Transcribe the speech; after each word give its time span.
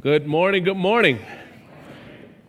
Good 0.00 0.26
morning, 0.26 0.64
good 0.64 0.78
morning. 0.78 1.18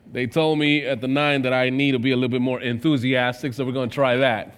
They 0.09 0.25
told 0.25 0.57
me 0.57 0.85
at 0.85 1.01
the 1.01 1.09
nine 1.09 1.41
that 1.41 1.51
I 1.51 1.69
need 1.69 1.91
to 1.91 1.99
be 1.99 2.11
a 2.11 2.15
little 2.15 2.29
bit 2.29 2.39
more 2.39 2.61
enthusiastic, 2.61 3.53
so 3.53 3.65
we're 3.65 3.73
going 3.73 3.89
to 3.89 3.93
try 3.93 4.15
that. 4.15 4.55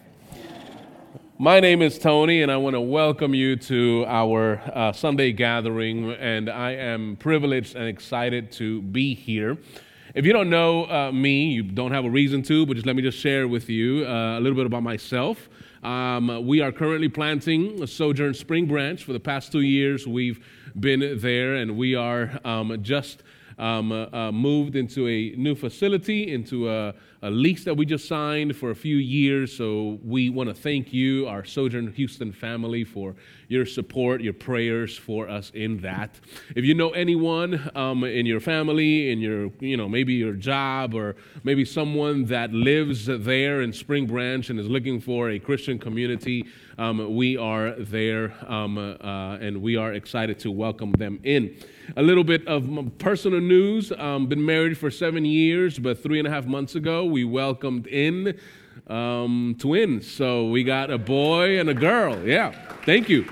My 1.40 1.60
name 1.60 1.82
is 1.82 1.98
Tony, 1.98 2.44
and 2.44 2.52
I 2.52 2.58
want 2.58 2.76
to 2.76 2.82
welcome 2.82 3.34
you 3.34 3.56
to 3.56 4.06
our 4.08 4.62
uh, 4.76 4.92
Sunday 4.92 5.32
gathering, 5.32 6.12
and 6.12 6.48
I 6.52 6.74
am 6.74 7.16
privileged 7.16 7.76
and 7.76 7.88
excited 7.88 8.52
to 8.54 8.84
be 8.84 9.16
here. 9.16 9.58
If 10.14 10.28
you 10.28 10.32
don't 10.32 10.52
know 10.52 10.86
uh, 10.86 11.12
me, 11.12 11.48
you 11.48 11.64
don't 11.64 11.94
have 11.94 12.06
a 12.06 12.12
reason 12.12 12.44
to, 12.44 12.68
but 12.68 12.76
just 12.76 12.86
let 12.86 12.96
me 12.96 13.02
just 13.02 13.18
share 13.18 13.48
with 13.48 13.70
you 13.70 14.06
uh, 14.06 14.38
a 14.38 14.40
little 14.40 14.56
bit 14.56 14.68
about 14.68 14.84
myself. 14.84 15.50
Um, 15.84 16.48
we 16.48 16.62
are 16.62 16.72
currently 16.72 17.10
planting 17.10 17.84
a 17.84 17.88
Sojourn 17.88 18.34
Spring 18.34 18.68
Branch. 18.68 19.04
For 19.04 19.12
the 19.12 19.20
past 19.20 19.52
two 19.52 19.60
years, 19.60 20.08
we've 20.08 20.40
been 20.80 21.20
there, 21.20 21.56
and 21.56 21.76
we 21.76 21.94
are 21.94 22.40
um, 22.46 22.82
just 22.82 23.22
um, 23.60 23.92
uh, 23.92 24.32
moved 24.32 24.78
into 24.78 25.10
a 25.10 25.32
new 25.36 25.56
facility, 25.56 26.32
into 26.32 26.70
a, 26.70 26.94
a, 27.24 27.32
lease 27.32 27.64
that 27.64 27.76
we 27.76 27.86
just 27.86 28.08
signed 28.08 28.56
for 28.56 28.70
a 28.70 28.76
few 28.76 28.98
years. 28.98 29.56
So 29.56 30.00
we 30.04 30.30
want 30.30 30.50
to 30.50 30.54
thank 30.54 30.94
you, 30.94 31.28
our 31.28 31.44
Sojourn 31.44 31.92
Houston 31.94 32.32
family, 32.32 32.84
for 32.84 33.16
your 33.48 33.66
support, 33.66 34.22
your 34.22 34.34
prayers 34.34 34.98
for 34.98 35.30
us 35.30 35.52
in 35.54 35.80
that. 35.82 36.20
If 36.56 36.66
you 36.66 36.74
know 36.74 36.90
anyone 36.92 37.72
um, 37.76 38.04
in 38.04 38.26
your 38.26 38.40
family, 38.40 39.12
in 39.12 39.20
your, 39.20 39.52
you 39.60 39.78
know, 39.78 39.88
maybe 39.88 40.14
your 40.14 40.34
job, 40.34 40.94
or 40.94 41.16
maybe 41.44 41.66
someone 41.66 42.26
that 42.26 42.52
lives 42.54 43.06
there 43.06 43.62
in 43.62 43.74
Spring 43.74 44.06
Branch 44.08 44.50
and 44.50 44.60
is 44.60 44.68
looking 44.68 45.00
for 45.00 45.30
a 45.30 45.40
Christian 45.40 45.78
community, 45.80 46.46
um, 46.78 47.16
we 47.16 47.38
are 47.38 47.76
there 47.76 48.34
um, 48.48 48.78
uh, 48.78 49.38
and 49.38 49.62
we 49.62 49.76
are 49.76 49.94
excited 49.94 50.40
to 50.40 50.52
welcome 50.52 50.92
them 50.94 51.20
in. 51.24 51.56
A 51.98 52.02
little 52.02 52.24
bit 52.24 52.48
of 52.48 52.68
personal 52.98 53.42
news. 53.42 53.92
Um, 53.92 54.28
been 54.28 54.44
married 54.44 54.78
for 54.78 54.90
seven 54.90 55.26
years, 55.26 55.78
but 55.78 56.02
three 56.02 56.18
and 56.18 56.28
a 56.28 56.32
half 56.32 56.46
months 56.46 56.76
ago, 56.76 57.06
we 57.14 57.24
welcomed 57.24 57.88
in 57.88 58.38
um, 58.88 59.56
twins. 59.60 60.12
So 60.12 60.50
we 60.50 60.64
got 60.64 60.92
a 60.92 60.98
boy 60.98 61.60
and 61.60 61.70
a 61.70 61.74
girl. 61.74 62.28
Yeah, 62.28 62.52
thank 62.86 63.08
you. 63.08 63.26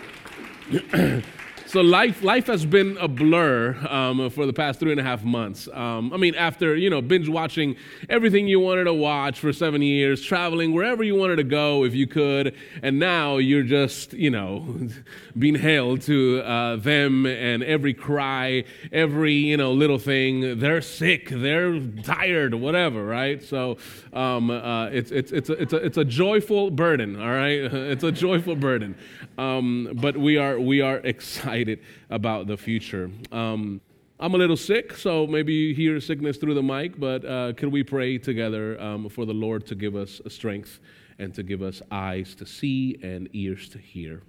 So 1.72 1.80
life, 1.80 2.22
life 2.22 2.48
has 2.48 2.66
been 2.66 2.98
a 2.98 3.08
blur 3.08 3.74
um, 3.88 4.30
for 4.32 4.46
the 4.46 4.52
past 4.52 4.82
three 4.82 4.92
and 4.92 5.00
a 5.00 5.04
half 5.04 5.24
months. 5.24 5.70
Um, 5.72 6.12
I 6.12 6.18
mean, 6.18 6.36
after 6.36 6.76
you 6.76 6.90
know 6.90 7.02
binge 7.02 7.30
watching 7.30 7.78
everything 8.10 8.46
you 8.50 8.60
wanted 8.60 8.84
to 8.84 8.94
watch 8.94 9.40
for 9.40 9.54
seven 9.54 9.82
years, 9.82 10.22
traveling 10.22 10.74
wherever 10.74 11.02
you 11.02 11.16
wanted 11.16 11.38
to 11.38 11.46
go 11.46 11.86
if 11.86 11.96
you 11.96 12.08
could, 12.08 12.58
and 12.84 13.00
now 13.00 13.38
you're 13.38 13.64
just 13.64 14.12
you 14.12 14.30
know 14.30 14.90
being 15.40 15.56
held 15.56 16.02
to 16.02 16.42
uh, 16.42 16.76
them 16.76 17.26
and 17.26 17.64
every 17.64 17.94
cry, 17.94 18.66
every 18.92 19.36
you 19.36 19.56
know 19.56 19.72
little 19.72 19.98
thing. 19.98 20.60
They're 20.60 20.82
sick, 20.82 21.30
they're 21.30 21.80
tired, 22.04 22.54
whatever, 22.54 23.06
right? 23.06 23.42
So 23.42 23.78
um, 24.12 24.52
uh, 24.52 24.88
it's 24.88 25.12
it's 25.12 25.32
it's 25.32 25.48
a, 25.48 25.54
it's 25.54 25.72
a 25.72 25.78
it's 25.78 25.98
a 25.98 26.04
joyful 26.04 26.70
burden. 26.70 27.16
All 27.16 27.32
right, 27.32 27.60
it's 27.62 28.04
a 28.04 28.12
joyful 28.12 28.58
burden. 28.58 28.98
Um, 29.38 29.94
but 29.94 30.18
we 30.18 30.36
are 30.36 30.60
we 30.60 30.82
are 30.82 30.98
excited 31.06 31.61
excited 31.62 31.86
about 32.10 32.48
the 32.48 32.58
future. 32.58 33.12
Um, 33.32 33.82
I'm 34.20 34.34
a 34.36 34.38
little 34.38 34.58
sick, 34.58 34.96
so 34.96 35.26
maybe 35.28 35.54
you 35.54 35.76
hear 35.76 36.00
sickness 36.00 36.38
through 36.38 36.54
the 36.54 36.64
mic, 36.64 37.00
but 37.00 37.26
uh, 37.26 37.54
can 37.54 37.72
we 37.72 37.84
pray 37.84 38.18
together 38.18 38.80
um, 38.80 39.10
for 39.10 39.26
the 39.26 39.34
Lord 39.34 39.66
to 39.68 39.76
give 39.76 39.96
us 39.96 40.22
strength 40.28 40.80
and 41.18 41.34
to 41.36 41.44
give 41.44 41.62
us 41.62 41.82
eyes 41.92 42.36
to 42.36 42.46
see 42.46 43.00
and 43.02 43.30
ears 43.34 43.70
to 43.70 43.78
hear? 43.78 44.22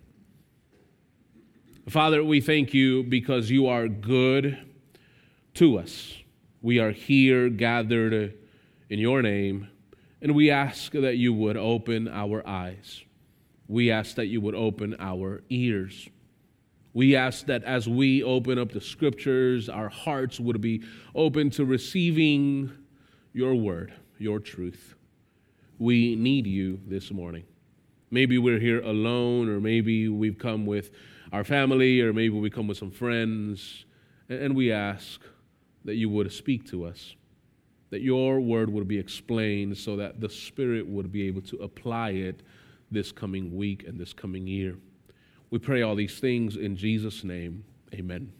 Father, 1.88 2.22
we 2.22 2.40
thank 2.40 2.72
you 2.72 3.02
because 3.02 3.50
you 3.50 3.66
are 3.66 3.88
good 3.88 4.58
to 5.54 5.78
us. 5.78 6.14
We 6.62 6.78
are 6.78 6.92
here 6.92 7.48
gathered 7.48 8.34
in 8.88 8.98
your 8.98 9.20
name, 9.20 9.68
and 10.20 10.34
we 10.34 10.50
ask 10.50 10.92
that 10.92 11.16
you 11.16 11.32
would 11.34 11.56
open 11.56 12.08
our 12.08 12.46
eyes. 12.46 13.02
We 13.68 13.90
ask 13.90 14.16
that 14.16 14.26
you 14.26 14.40
would 14.40 14.54
open 14.54 14.96
our 14.98 15.42
ears. 15.50 16.08
We 16.94 17.16
ask 17.16 17.46
that 17.46 17.64
as 17.64 17.88
we 17.88 18.22
open 18.22 18.58
up 18.58 18.72
the 18.72 18.80
scriptures, 18.80 19.68
our 19.68 19.88
hearts 19.88 20.38
would 20.38 20.60
be 20.60 20.82
open 21.14 21.50
to 21.50 21.64
receiving 21.64 22.70
your 23.32 23.54
word, 23.54 23.94
your 24.18 24.40
truth. 24.40 24.94
We 25.78 26.16
need 26.16 26.46
you 26.46 26.80
this 26.86 27.10
morning. 27.10 27.44
Maybe 28.10 28.36
we're 28.36 28.60
here 28.60 28.82
alone, 28.82 29.48
or 29.48 29.58
maybe 29.58 30.08
we've 30.08 30.38
come 30.38 30.66
with 30.66 30.90
our 31.32 31.44
family, 31.44 32.02
or 32.02 32.12
maybe 32.12 32.38
we 32.38 32.50
come 32.50 32.68
with 32.68 32.76
some 32.76 32.90
friends, 32.90 33.86
and 34.28 34.54
we 34.54 34.70
ask 34.70 35.22
that 35.86 35.94
you 35.94 36.10
would 36.10 36.30
speak 36.30 36.68
to 36.70 36.84
us, 36.84 37.16
that 37.88 38.02
your 38.02 38.38
word 38.38 38.70
would 38.70 38.86
be 38.86 38.98
explained 38.98 39.78
so 39.78 39.96
that 39.96 40.20
the 40.20 40.28
Spirit 40.28 40.86
would 40.86 41.10
be 41.10 41.26
able 41.26 41.40
to 41.40 41.56
apply 41.56 42.10
it 42.10 42.42
this 42.90 43.12
coming 43.12 43.56
week 43.56 43.84
and 43.88 43.98
this 43.98 44.12
coming 44.12 44.46
year. 44.46 44.76
We 45.52 45.58
pray 45.58 45.82
all 45.82 45.94
these 45.94 46.18
things 46.18 46.56
in 46.56 46.78
Jesus' 46.78 47.24
name. 47.24 47.64
Amen. 47.92 48.32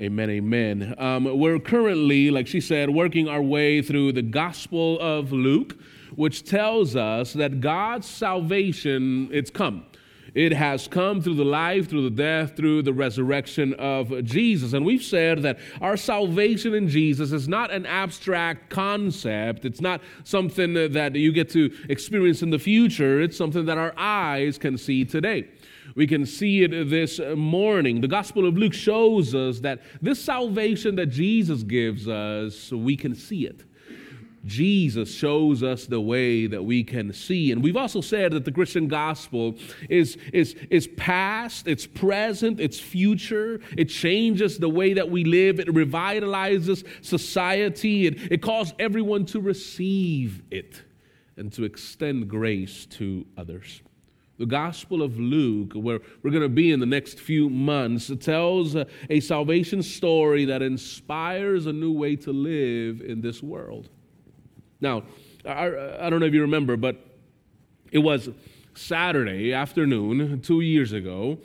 Amen, 0.00 0.30
amen. 0.30 0.94
Um, 0.96 1.38
we're 1.38 1.58
currently, 1.58 2.30
like 2.30 2.46
she 2.46 2.62
said, 2.62 2.88
working 2.88 3.28
our 3.28 3.42
way 3.42 3.82
through 3.82 4.12
the 4.12 4.22
Gospel 4.22 4.98
of 5.00 5.32
Luke, 5.32 5.76
which 6.16 6.42
tells 6.42 6.96
us 6.96 7.34
that 7.34 7.60
God's 7.60 8.08
salvation, 8.08 9.28
it's 9.32 9.50
come. 9.50 9.84
It 10.34 10.52
has 10.52 10.88
come 10.88 11.20
through 11.20 11.36
the 11.36 11.44
life, 11.44 11.88
through 11.88 12.02
the 12.02 12.16
death, 12.16 12.56
through 12.56 12.82
the 12.82 12.92
resurrection 12.92 13.72
of 13.74 14.24
Jesus. 14.24 14.72
And 14.72 14.84
we've 14.84 15.02
said 15.02 15.42
that 15.42 15.58
our 15.80 15.96
salvation 15.96 16.74
in 16.74 16.88
Jesus 16.88 17.30
is 17.30 17.46
not 17.46 17.70
an 17.70 17.86
abstract 17.86 18.68
concept. 18.68 19.64
It's 19.64 19.80
not 19.80 20.00
something 20.24 20.74
that 20.74 21.14
you 21.14 21.32
get 21.32 21.50
to 21.50 21.72
experience 21.88 22.42
in 22.42 22.50
the 22.50 22.58
future. 22.58 23.20
It's 23.20 23.36
something 23.36 23.64
that 23.66 23.78
our 23.78 23.94
eyes 23.96 24.58
can 24.58 24.76
see 24.76 25.04
today. 25.04 25.48
We 25.94 26.08
can 26.08 26.26
see 26.26 26.64
it 26.64 26.90
this 26.90 27.20
morning. 27.36 28.00
The 28.00 28.08
Gospel 28.08 28.48
of 28.48 28.56
Luke 28.56 28.74
shows 28.74 29.34
us 29.34 29.60
that 29.60 29.82
this 30.02 30.20
salvation 30.20 30.96
that 30.96 31.06
Jesus 31.06 31.62
gives 31.62 32.08
us, 32.08 32.72
we 32.72 32.96
can 32.96 33.14
see 33.14 33.46
it. 33.46 33.62
Jesus 34.44 35.14
shows 35.14 35.62
us 35.62 35.86
the 35.86 36.00
way 36.00 36.46
that 36.46 36.62
we 36.62 36.84
can 36.84 37.12
see. 37.12 37.50
And 37.50 37.62
we've 37.62 37.76
also 37.76 38.00
said 38.00 38.32
that 38.32 38.44
the 38.44 38.52
Christian 38.52 38.88
gospel 38.88 39.54
is, 39.88 40.18
is, 40.32 40.54
is 40.70 40.86
past, 40.96 41.66
it's 41.66 41.86
present, 41.86 42.60
it's 42.60 42.78
future. 42.78 43.60
It 43.76 43.86
changes 43.86 44.58
the 44.58 44.68
way 44.68 44.92
that 44.94 45.10
we 45.10 45.24
live, 45.24 45.60
it 45.60 45.68
revitalizes 45.68 46.84
society, 47.02 48.06
it, 48.06 48.32
it 48.32 48.42
calls 48.42 48.74
everyone 48.78 49.24
to 49.26 49.40
receive 49.40 50.42
it 50.50 50.82
and 51.36 51.52
to 51.54 51.64
extend 51.64 52.28
grace 52.28 52.86
to 52.86 53.26
others. 53.36 53.82
The 54.36 54.46
Gospel 54.46 55.02
of 55.02 55.18
Luke, 55.18 55.72
where 55.74 56.00
we're 56.22 56.30
going 56.30 56.42
to 56.42 56.48
be 56.48 56.72
in 56.72 56.80
the 56.80 56.86
next 56.86 57.20
few 57.20 57.48
months, 57.48 58.10
tells 58.20 58.74
a, 58.74 58.86
a 59.08 59.20
salvation 59.20 59.80
story 59.82 60.44
that 60.46 60.60
inspires 60.60 61.66
a 61.66 61.72
new 61.72 61.92
way 61.92 62.16
to 62.16 62.32
live 62.32 63.00
in 63.00 63.20
this 63.20 63.42
world. 63.42 63.90
Now, 64.84 65.02
I, 65.46 66.06
I 66.06 66.10
don't 66.10 66.20
know 66.20 66.26
if 66.26 66.34
you 66.34 66.42
remember, 66.42 66.76
but 66.76 66.96
it 67.90 68.00
was 68.00 68.28
Saturday 68.74 69.50
afternoon, 69.54 70.42
two 70.42 70.60
years 70.60 70.92
ago, 70.92 71.38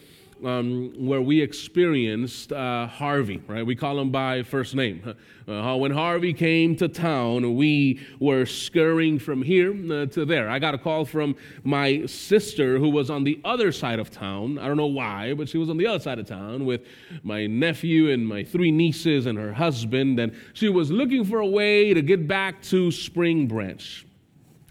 um, 0.45 0.93
where 0.97 1.21
we 1.21 1.41
experienced 1.41 2.51
uh, 2.51 2.87
Harvey, 2.87 3.41
right? 3.47 3.65
We 3.65 3.75
call 3.75 3.99
him 3.99 4.11
by 4.11 4.43
first 4.43 4.75
name. 4.75 5.15
Uh, 5.49 5.75
when 5.75 5.89
Harvey 5.89 6.31
came 6.31 6.75
to 6.75 6.87
town, 6.87 7.55
we 7.55 7.99
were 8.19 8.45
scurrying 8.45 9.17
from 9.17 9.41
here 9.41 9.71
uh, 9.91 10.05
to 10.05 10.23
there. 10.23 10.47
I 10.47 10.59
got 10.59 10.75
a 10.75 10.77
call 10.77 11.05
from 11.05 11.35
my 11.63 12.05
sister 12.05 12.77
who 12.77 12.89
was 12.89 13.09
on 13.09 13.23
the 13.23 13.41
other 13.43 13.71
side 13.71 13.97
of 13.97 14.11
town. 14.11 14.59
I 14.59 14.67
don't 14.67 14.77
know 14.77 14.85
why, 14.85 15.33
but 15.33 15.49
she 15.49 15.57
was 15.57 15.71
on 15.71 15.77
the 15.77 15.87
other 15.87 15.99
side 15.99 16.19
of 16.19 16.27
town 16.27 16.67
with 16.67 16.81
my 17.23 17.47
nephew 17.47 18.11
and 18.11 18.27
my 18.27 18.43
three 18.43 18.71
nieces 18.71 19.25
and 19.25 19.39
her 19.39 19.51
husband, 19.51 20.19
and 20.19 20.35
she 20.53 20.69
was 20.69 20.91
looking 20.91 21.25
for 21.25 21.39
a 21.39 21.47
way 21.47 21.95
to 21.95 22.03
get 22.03 22.27
back 22.27 22.61
to 22.65 22.91
Spring 22.91 23.47
Branch. 23.47 24.05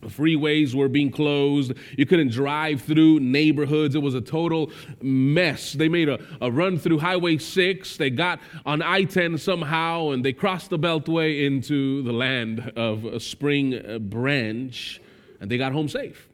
Freeways 0.07 0.75
were 0.75 0.89
being 0.89 1.11
closed. 1.11 1.73
You 1.97 2.07
couldn't 2.07 2.31
drive 2.31 2.83
through 2.83 3.21
neighborhoods. 3.21 3.95
It 3.95 4.03
was 4.03 4.15
a 4.15 4.21
total 4.21 4.71
mess. 5.03 5.73
They 5.73 5.89
made 5.89 6.09
a, 6.09 6.19
a 6.41 6.51
run 6.51 6.79
through 6.79 6.99
Highway 6.99 7.39
6. 7.39 7.97
They 7.97 8.11
got 8.11 8.41
on 8.65 8.83
I 8.83 9.05
10 9.05 9.39
somehow 9.39 10.11
and 10.11 10.25
they 10.25 10.33
crossed 10.33 10.71
the 10.71 10.79
Beltway 10.79 11.47
into 11.47 12.03
the 12.03 12.13
land 12.13 12.73
of 12.77 13.23
Spring 13.23 14.09
Branch 14.09 15.01
and 15.41 15.51
they 15.51 15.59
got 15.59 15.73
home 15.73 15.89
safe. 15.89 16.29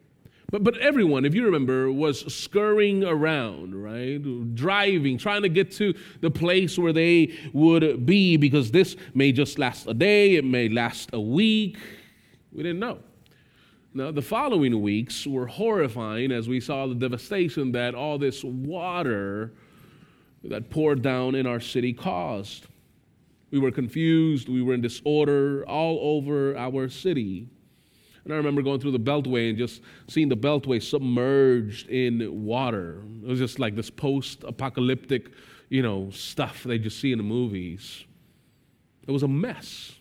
But, 0.51 0.63
but 0.63 0.77
everyone, 0.77 1.25
if 1.25 1.33
you 1.33 1.43
remember, 1.45 1.91
was 1.91 2.33
scurrying 2.33 3.03
around, 3.03 3.75
right? 3.75 4.55
Driving, 4.55 5.17
trying 5.17 5.41
to 5.41 5.49
get 5.49 5.71
to 5.73 5.93
the 6.21 6.29
place 6.29 6.77
where 6.77 6.93
they 6.93 7.33
would 7.51 8.05
be 8.05 8.37
because 8.37 8.71
this 8.71 8.95
may 9.13 9.31
just 9.31 9.57
last 9.57 9.87
a 9.87 9.93
day, 9.93 10.35
it 10.35 10.45
may 10.45 10.69
last 10.69 11.09
a 11.13 11.19
week. 11.19 11.77
We 12.53 12.63
didn't 12.63 12.79
know. 12.79 12.99
Now, 13.97 14.11
the 14.11 14.21
following 14.21 14.81
weeks 14.81 15.25
were 15.25 15.47
horrifying 15.47 16.33
as 16.33 16.49
we 16.49 16.59
saw 16.59 16.85
the 16.85 16.95
devastation 16.95 17.71
that 17.71 17.95
all 17.95 18.17
this 18.17 18.43
water 18.43 19.53
that 20.43 20.69
poured 20.69 21.01
down 21.01 21.33
in 21.33 21.47
our 21.47 21.61
city 21.61 21.93
caused. 21.93 22.67
We 23.51 23.59
were 23.59 23.71
confused. 23.71 24.49
We 24.49 24.61
were 24.61 24.73
in 24.73 24.81
disorder 24.81 25.63
all 25.65 25.97
over 26.01 26.57
our 26.57 26.89
city. 26.89 27.47
And 28.25 28.33
I 28.33 28.35
remember 28.35 28.61
going 28.61 28.81
through 28.81 28.91
the 28.91 28.99
Beltway 28.99 29.47
and 29.47 29.57
just 29.57 29.81
seeing 30.09 30.27
the 30.27 30.35
Beltway 30.35 30.83
submerged 30.83 31.87
in 31.87 32.43
water. 32.43 33.01
It 33.23 33.29
was 33.29 33.39
just 33.39 33.59
like 33.59 33.77
this 33.77 33.89
post 33.89 34.43
apocalyptic, 34.43 35.29
you 35.69 35.81
know, 35.81 36.09
stuff 36.09 36.63
they 36.63 36.79
just 36.79 36.99
see 36.99 37.13
in 37.13 37.17
the 37.17 37.23
movies. 37.23 38.03
It 39.07 39.11
was 39.11 39.23
a 39.23 39.27
mess. 39.29 39.93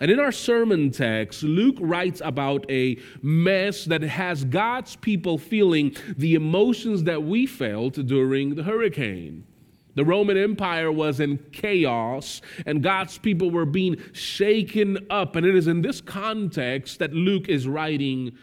And 0.00 0.10
in 0.10 0.18
our 0.18 0.32
sermon 0.32 0.90
text, 0.90 1.42
Luke 1.42 1.76
writes 1.80 2.20
about 2.24 2.68
a 2.68 2.98
mess 3.22 3.84
that 3.84 4.02
has 4.02 4.44
God's 4.44 4.96
people 4.96 5.38
feeling 5.38 5.96
the 6.16 6.34
emotions 6.34 7.04
that 7.04 7.22
we 7.22 7.46
felt 7.46 7.94
during 7.94 8.56
the 8.56 8.64
hurricane. 8.64 9.46
The 9.94 10.04
Roman 10.04 10.36
Empire 10.36 10.90
was 10.90 11.20
in 11.20 11.38
chaos, 11.52 12.40
and 12.66 12.82
God's 12.82 13.16
people 13.18 13.52
were 13.52 13.64
being 13.64 13.96
shaken 14.12 15.06
up. 15.08 15.36
And 15.36 15.46
it 15.46 15.54
is 15.54 15.68
in 15.68 15.82
this 15.82 16.00
context 16.00 16.98
that 16.98 17.12
Luke 17.12 17.48
is 17.48 17.68
writing 17.68 18.36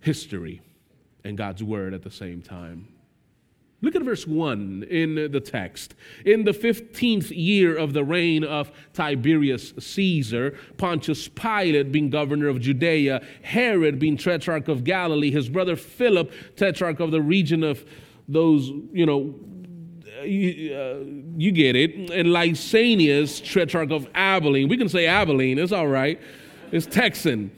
history 0.00 0.60
and 1.24 1.36
God's 1.36 1.64
word 1.64 1.94
at 1.94 2.02
the 2.02 2.10
same 2.10 2.40
time. 2.40 2.93
Look 3.84 3.94
at 3.94 4.02
verse 4.02 4.26
1 4.26 4.86
in 4.88 5.30
the 5.30 5.40
text. 5.40 5.94
In 6.24 6.44
the 6.44 6.52
15th 6.52 7.30
year 7.30 7.76
of 7.76 7.92
the 7.92 8.02
reign 8.02 8.42
of 8.42 8.72
Tiberius 8.94 9.74
Caesar, 9.78 10.56
Pontius 10.78 11.28
Pilate 11.28 11.92
being 11.92 12.08
governor 12.08 12.48
of 12.48 12.62
Judea, 12.62 13.22
Herod 13.42 13.98
being 13.98 14.16
tetrarch 14.16 14.68
of 14.68 14.84
Galilee, 14.84 15.30
his 15.30 15.50
brother 15.50 15.76
Philip, 15.76 16.32
tetrarch 16.56 16.98
of 16.98 17.10
the 17.10 17.20
region 17.20 17.62
of 17.62 17.84
those, 18.26 18.68
you 18.92 19.04
know, 19.04 19.34
you, 20.24 20.74
uh, 20.74 21.04
you 21.36 21.52
get 21.52 21.76
it, 21.76 22.10
and 22.10 22.30
Lysanias, 22.30 23.44
tetrarch 23.44 23.90
of 23.90 24.08
Abilene. 24.14 24.68
We 24.68 24.78
can 24.78 24.88
say 24.88 25.06
Abilene, 25.06 25.58
it's 25.58 25.72
all 25.72 25.88
right. 25.88 26.18
It's 26.72 26.86
Texan. 26.86 27.50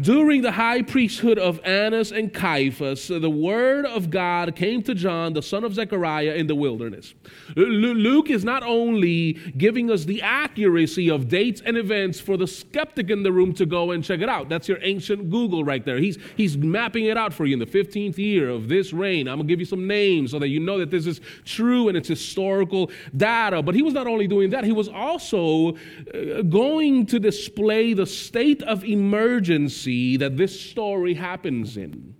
During 0.00 0.40
the 0.40 0.52
high 0.52 0.82
priesthood 0.82 1.38
of 1.38 1.60
Annas 1.64 2.10
and 2.10 2.32
Caiaphas, 2.32 3.08
the 3.08 3.28
word 3.28 3.84
of 3.84 4.08
God 4.08 4.56
came 4.56 4.82
to 4.84 4.94
John, 4.94 5.34
the 5.34 5.42
son 5.42 5.62
of 5.62 5.74
Zechariah, 5.74 6.34
in 6.34 6.46
the 6.46 6.54
wilderness. 6.54 7.12
Luke 7.54 8.30
is 8.30 8.44
not 8.44 8.62
only 8.62 9.34
giving 9.58 9.90
us 9.90 10.04
the 10.04 10.22
accuracy 10.22 11.10
of 11.10 11.28
dates 11.28 11.60
and 11.60 11.76
events 11.76 12.18
for 12.18 12.36
the 12.36 12.46
skeptic 12.46 13.10
in 13.10 13.24
the 13.24 13.32
room 13.32 13.52
to 13.54 13.66
go 13.66 13.90
and 13.90 14.02
check 14.02 14.20
it 14.20 14.28
out. 14.28 14.48
That's 14.48 14.68
your 14.68 14.78
ancient 14.82 15.28
Google 15.28 15.64
right 15.64 15.84
there. 15.84 15.98
He's, 15.98 16.18
he's 16.36 16.56
mapping 16.56 17.06
it 17.06 17.18
out 17.18 17.34
for 17.34 17.44
you 17.44 17.54
in 17.54 17.58
the 17.58 17.66
15th 17.66 18.16
year 18.16 18.48
of 18.48 18.68
this 18.68 18.92
reign. 18.92 19.28
I'm 19.28 19.36
going 19.36 19.48
to 19.48 19.52
give 19.52 19.60
you 19.60 19.66
some 19.66 19.86
names 19.86 20.30
so 20.30 20.38
that 20.38 20.48
you 20.48 20.60
know 20.60 20.78
that 20.78 20.90
this 20.90 21.06
is 21.06 21.20
true 21.44 21.88
and 21.88 21.96
it's 21.96 22.08
historical 22.08 22.90
data. 23.16 23.60
But 23.60 23.74
he 23.74 23.82
was 23.82 23.92
not 23.92 24.06
only 24.06 24.28
doing 24.28 24.50
that, 24.50 24.64
he 24.64 24.72
was 24.72 24.88
also 24.88 25.74
uh, 26.14 26.42
going 26.42 27.06
to 27.06 27.18
display 27.18 27.92
the 27.92 28.06
state 28.06 28.62
of 28.62 28.84
emergency 28.84 29.89
that 30.16 30.36
this 30.36 30.58
story 30.60 31.14
happens 31.14 31.76
in. 31.76 32.14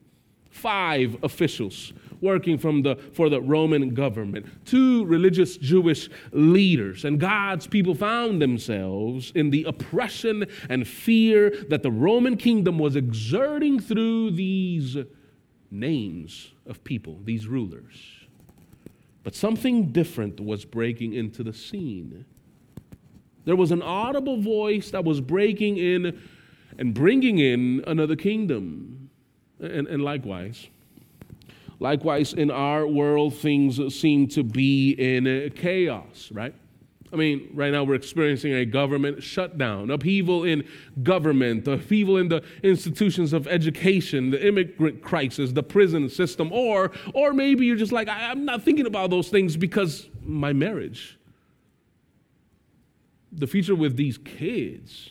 Five 0.50 1.16
officials 1.22 1.92
working 2.20 2.58
from 2.58 2.82
the, 2.82 2.96
for 3.12 3.28
the 3.28 3.40
Roman 3.40 3.94
government, 3.94 4.46
two 4.66 5.04
religious 5.06 5.56
Jewish 5.56 6.08
leaders, 6.32 7.04
and 7.04 7.18
God's 7.18 7.66
people 7.66 7.94
found 7.94 8.42
themselves 8.42 9.32
in 9.34 9.50
the 9.50 9.64
oppression 9.64 10.46
and 10.68 10.86
fear 10.86 11.50
that 11.68 11.82
the 11.82 11.90
Roman 11.90 12.36
kingdom 12.36 12.78
was 12.78 12.96
exerting 12.96 13.80
through 13.80 14.32
these 14.32 14.96
names 15.70 16.52
of 16.66 16.82
people, 16.84 17.20
these 17.24 17.46
rulers. 17.46 17.94
But 19.22 19.34
something 19.34 19.92
different 19.92 20.40
was 20.40 20.64
breaking 20.64 21.14
into 21.14 21.42
the 21.42 21.52
scene. 21.52 22.24
There 23.44 23.56
was 23.56 23.70
an 23.70 23.82
audible 23.82 24.40
voice 24.40 24.90
that 24.90 25.04
was 25.04 25.20
breaking 25.20 25.76
in 25.76 26.20
and 26.80 26.94
bringing 26.94 27.38
in 27.38 27.84
another 27.86 28.16
kingdom. 28.16 29.10
And, 29.60 29.86
and 29.86 30.02
likewise, 30.02 30.66
likewise, 31.78 32.32
in 32.32 32.50
our 32.50 32.86
world, 32.86 33.36
things 33.36 33.94
seem 33.94 34.26
to 34.28 34.42
be 34.42 34.92
in 34.92 35.52
chaos, 35.54 36.30
right? 36.32 36.54
I 37.12 37.16
mean, 37.16 37.50
right 37.52 37.70
now 37.70 37.84
we're 37.84 37.96
experiencing 37.96 38.54
a 38.54 38.64
government 38.64 39.22
shutdown, 39.22 39.90
upheaval 39.90 40.44
in 40.44 40.66
government, 41.02 41.68
upheaval 41.68 42.16
in 42.16 42.28
the 42.28 42.42
institutions 42.62 43.34
of 43.34 43.46
education, 43.46 44.30
the 44.30 44.46
immigrant 44.46 45.02
crisis, 45.02 45.52
the 45.52 45.62
prison 45.62 46.08
system, 46.08 46.50
or, 46.50 46.92
or 47.12 47.34
maybe 47.34 47.66
you're 47.66 47.76
just 47.76 47.92
like, 47.92 48.08
I'm 48.08 48.46
not 48.46 48.62
thinking 48.62 48.86
about 48.86 49.10
those 49.10 49.28
things 49.28 49.56
because 49.56 50.08
my 50.24 50.54
marriage, 50.54 51.18
the 53.32 53.46
future 53.46 53.74
with 53.74 53.96
these 53.96 54.16
kids, 54.16 55.10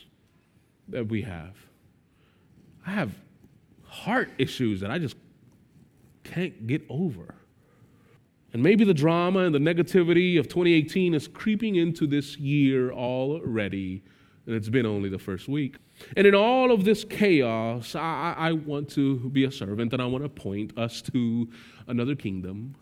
that 0.90 1.08
we 1.08 1.22
have. 1.22 1.56
I 2.86 2.90
have 2.90 3.12
heart 3.84 4.30
issues 4.38 4.80
that 4.80 4.90
I 4.90 4.98
just 4.98 5.16
can't 6.24 6.66
get 6.66 6.82
over. 6.88 7.34
And 8.52 8.62
maybe 8.62 8.84
the 8.84 8.94
drama 8.94 9.40
and 9.40 9.54
the 9.54 9.60
negativity 9.60 10.38
of 10.38 10.48
2018 10.48 11.14
is 11.14 11.28
creeping 11.28 11.76
into 11.76 12.06
this 12.06 12.36
year 12.36 12.92
already, 12.92 14.02
and 14.46 14.54
it's 14.56 14.68
been 14.68 14.86
only 14.86 15.08
the 15.08 15.18
first 15.18 15.48
week. 15.48 15.76
And 16.16 16.26
in 16.26 16.34
all 16.34 16.72
of 16.72 16.84
this 16.84 17.04
chaos, 17.04 17.94
I, 17.94 18.34
I 18.36 18.52
want 18.52 18.88
to 18.90 19.28
be 19.30 19.44
a 19.44 19.52
servant 19.52 19.92
and 19.92 20.02
I 20.02 20.06
want 20.06 20.24
to 20.24 20.30
point 20.30 20.76
us 20.78 21.02
to 21.02 21.48
another 21.86 22.14
kingdom 22.14 22.74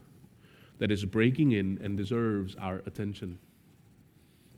that 0.79 0.91
is 0.91 1.05
breaking 1.05 1.53
in 1.53 1.79
and 1.83 1.97
deserves 1.97 2.55
our 2.61 2.77
attention 2.87 3.39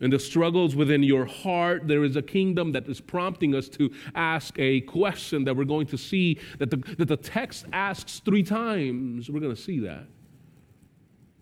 in 0.01 0.11
the 0.11 0.19
struggles 0.19 0.75
within 0.75 1.03
your 1.03 1.27
heart, 1.27 1.87
there 1.87 2.05
is 2.05 2.17
a 2.17 2.23
kingdom 2.23 2.73
that 2.73 2.89
is 2.89 3.01
prompting 3.01 3.55
us 3.55 3.69
to 3.69 3.91
ask 4.15 4.59
a 4.59 4.81
question 4.83 5.45
that 5.45 5.55
we're 5.55 5.65
going 5.65 5.87
to 5.89 5.99
see 5.99 6.39
that 6.59 6.71
the, 6.71 6.79
that 6.97 7.09
the 7.09 7.17
text 7.17 7.67
asks 7.73 8.21
three 8.21 8.43
times. 8.43 9.31
We're 9.31 9.41
going 9.41 9.55
to 9.55 9.61
see 9.61 9.81
that. 9.81 10.07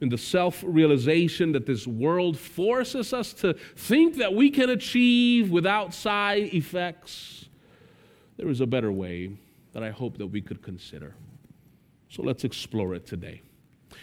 In 0.01 0.09
the 0.09 0.19
self 0.19 0.63
realization 0.67 1.53
that 1.53 1.67
this 1.67 1.87
world 1.87 2.39
forces 2.39 3.13
us 3.13 3.33
to 3.35 3.55
think 3.77 4.17
that 4.17 4.35
we 4.35 4.51
can 4.51 4.71
achieve 4.71 5.51
without 5.51 5.95
side 5.95 6.55
effects, 6.55 7.49
there 8.37 8.49
is 8.49 8.61
a 8.61 8.67
better 8.67 8.93
way 8.93 9.37
that 9.73 9.83
I 9.83 9.91
hope 9.91 10.19
that 10.19 10.27
we 10.27 10.41
could 10.41 10.63
consider. 10.63 11.15
So 12.09 12.23
let's 12.23 12.45
explore 12.45 12.95
it 12.95 13.07
today. 13.07 13.43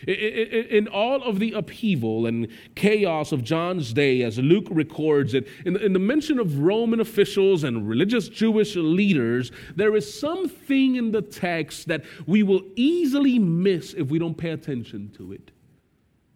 In 0.07 0.87
all 0.87 1.23
of 1.23 1.39
the 1.39 1.53
upheaval 1.53 2.25
and 2.25 2.47
chaos 2.75 3.31
of 3.31 3.43
John's 3.43 3.93
day, 3.93 4.21
as 4.21 4.37
Luke 4.37 4.67
records 4.69 5.33
it, 5.33 5.47
in 5.65 5.93
the 5.93 5.99
mention 5.99 6.39
of 6.39 6.59
Roman 6.59 6.99
officials 6.99 7.63
and 7.63 7.87
religious 7.87 8.29
Jewish 8.29 8.75
leaders, 8.75 9.51
there 9.75 9.95
is 9.95 10.19
something 10.19 10.95
in 10.95 11.11
the 11.11 11.21
text 11.21 11.87
that 11.87 12.03
we 12.27 12.43
will 12.43 12.61
easily 12.75 13.39
miss 13.39 13.93
if 13.93 14.09
we 14.09 14.19
don't 14.19 14.37
pay 14.37 14.51
attention 14.51 15.11
to 15.17 15.31
it. 15.31 15.51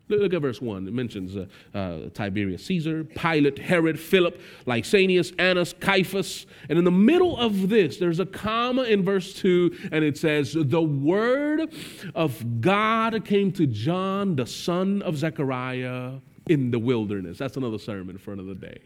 Look 0.10 0.34
at 0.34 0.42
verse 0.42 0.60
1. 0.60 0.88
It 0.88 0.94
mentions 0.94 1.36
uh, 1.36 1.46
uh, 1.78 2.10
Tiberius 2.10 2.66
Caesar, 2.66 3.04
Pilate, 3.04 3.60
Herod, 3.60 4.00
Philip, 4.00 4.42
Lysanias, 4.66 5.34
Annas, 5.38 5.74
Caiaphas. 5.80 6.48
And 6.68 6.80
in 6.80 6.84
the 6.84 6.92
middle 6.92 7.38
of 7.38 7.70
this, 7.70 7.98
there's 7.98 8.20
a 8.20 8.26
comma 8.26 8.84
in 8.84 9.04
verse 9.04 9.34
2, 9.36 9.90
and 9.92 10.04
it 10.04 10.18
says, 10.18 10.54
The 10.54 10.82
word 10.82 11.72
of 12.16 12.62
God 12.62 13.24
came 13.24 13.52
to 13.54 13.68
John, 13.68 14.36
the 14.36 14.48
son 14.48 15.04
of 15.04 15.16
Zechariah, 15.16 16.14
in 16.48 16.72
the 16.72 16.80
wilderness. 16.80 17.38
That's 17.38 17.58
another 17.58 17.78
sermon 17.78 18.18
for 18.18 18.34
another 18.34 18.56
day. 18.56 18.80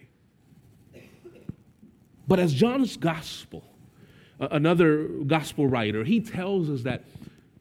But 2.27 2.39
as 2.39 2.53
John's 2.53 2.97
gospel, 2.97 3.63
another 4.39 5.07
gospel 5.07 5.67
writer, 5.67 6.03
he 6.03 6.19
tells 6.19 6.69
us 6.69 6.83
that 6.83 7.03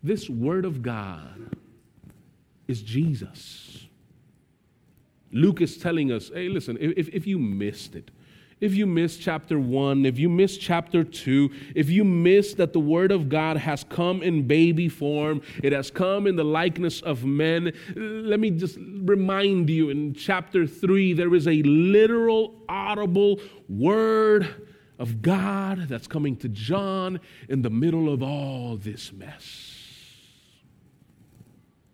this 0.02 0.28
word 0.28 0.64
of 0.64 0.82
God, 0.82 1.56
is 2.72 2.82
Jesus. 2.82 3.86
Luke 5.30 5.60
is 5.60 5.76
telling 5.78 6.10
us 6.10 6.30
hey, 6.34 6.48
listen, 6.48 6.76
if, 6.80 7.08
if 7.08 7.26
you 7.26 7.38
missed 7.38 7.94
it, 7.94 8.10
if 8.60 8.74
you 8.74 8.86
missed 8.86 9.20
chapter 9.20 9.58
one, 9.58 10.06
if 10.06 10.18
you 10.18 10.28
missed 10.28 10.60
chapter 10.60 11.02
two, 11.02 11.50
if 11.74 11.90
you 11.90 12.04
missed 12.04 12.58
that 12.58 12.72
the 12.72 12.78
Word 12.80 13.10
of 13.10 13.28
God 13.28 13.56
has 13.56 13.84
come 13.84 14.22
in 14.22 14.46
baby 14.46 14.88
form, 14.88 15.42
it 15.64 15.72
has 15.72 15.90
come 15.90 16.28
in 16.28 16.36
the 16.36 16.44
likeness 16.44 17.00
of 17.02 17.24
men, 17.24 17.72
let 17.96 18.38
me 18.38 18.50
just 18.50 18.78
remind 18.80 19.68
you 19.68 19.90
in 19.90 20.14
chapter 20.14 20.66
three, 20.66 21.12
there 21.12 21.34
is 21.34 21.48
a 21.48 21.60
literal, 21.62 22.54
audible 22.68 23.40
Word 23.68 24.48
of 24.98 25.22
God 25.22 25.88
that's 25.88 26.06
coming 26.06 26.36
to 26.36 26.48
John 26.48 27.18
in 27.48 27.62
the 27.62 27.70
middle 27.70 28.12
of 28.12 28.22
all 28.22 28.76
this 28.76 29.12
mess. 29.12 29.71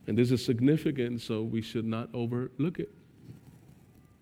And 0.09 0.17
this 0.17 0.31
is 0.31 0.43
significant, 0.43 1.21
so 1.21 1.43
we 1.43 1.61
should 1.61 1.85
not 1.85 2.09
overlook 2.15 2.81
it. 2.81 2.91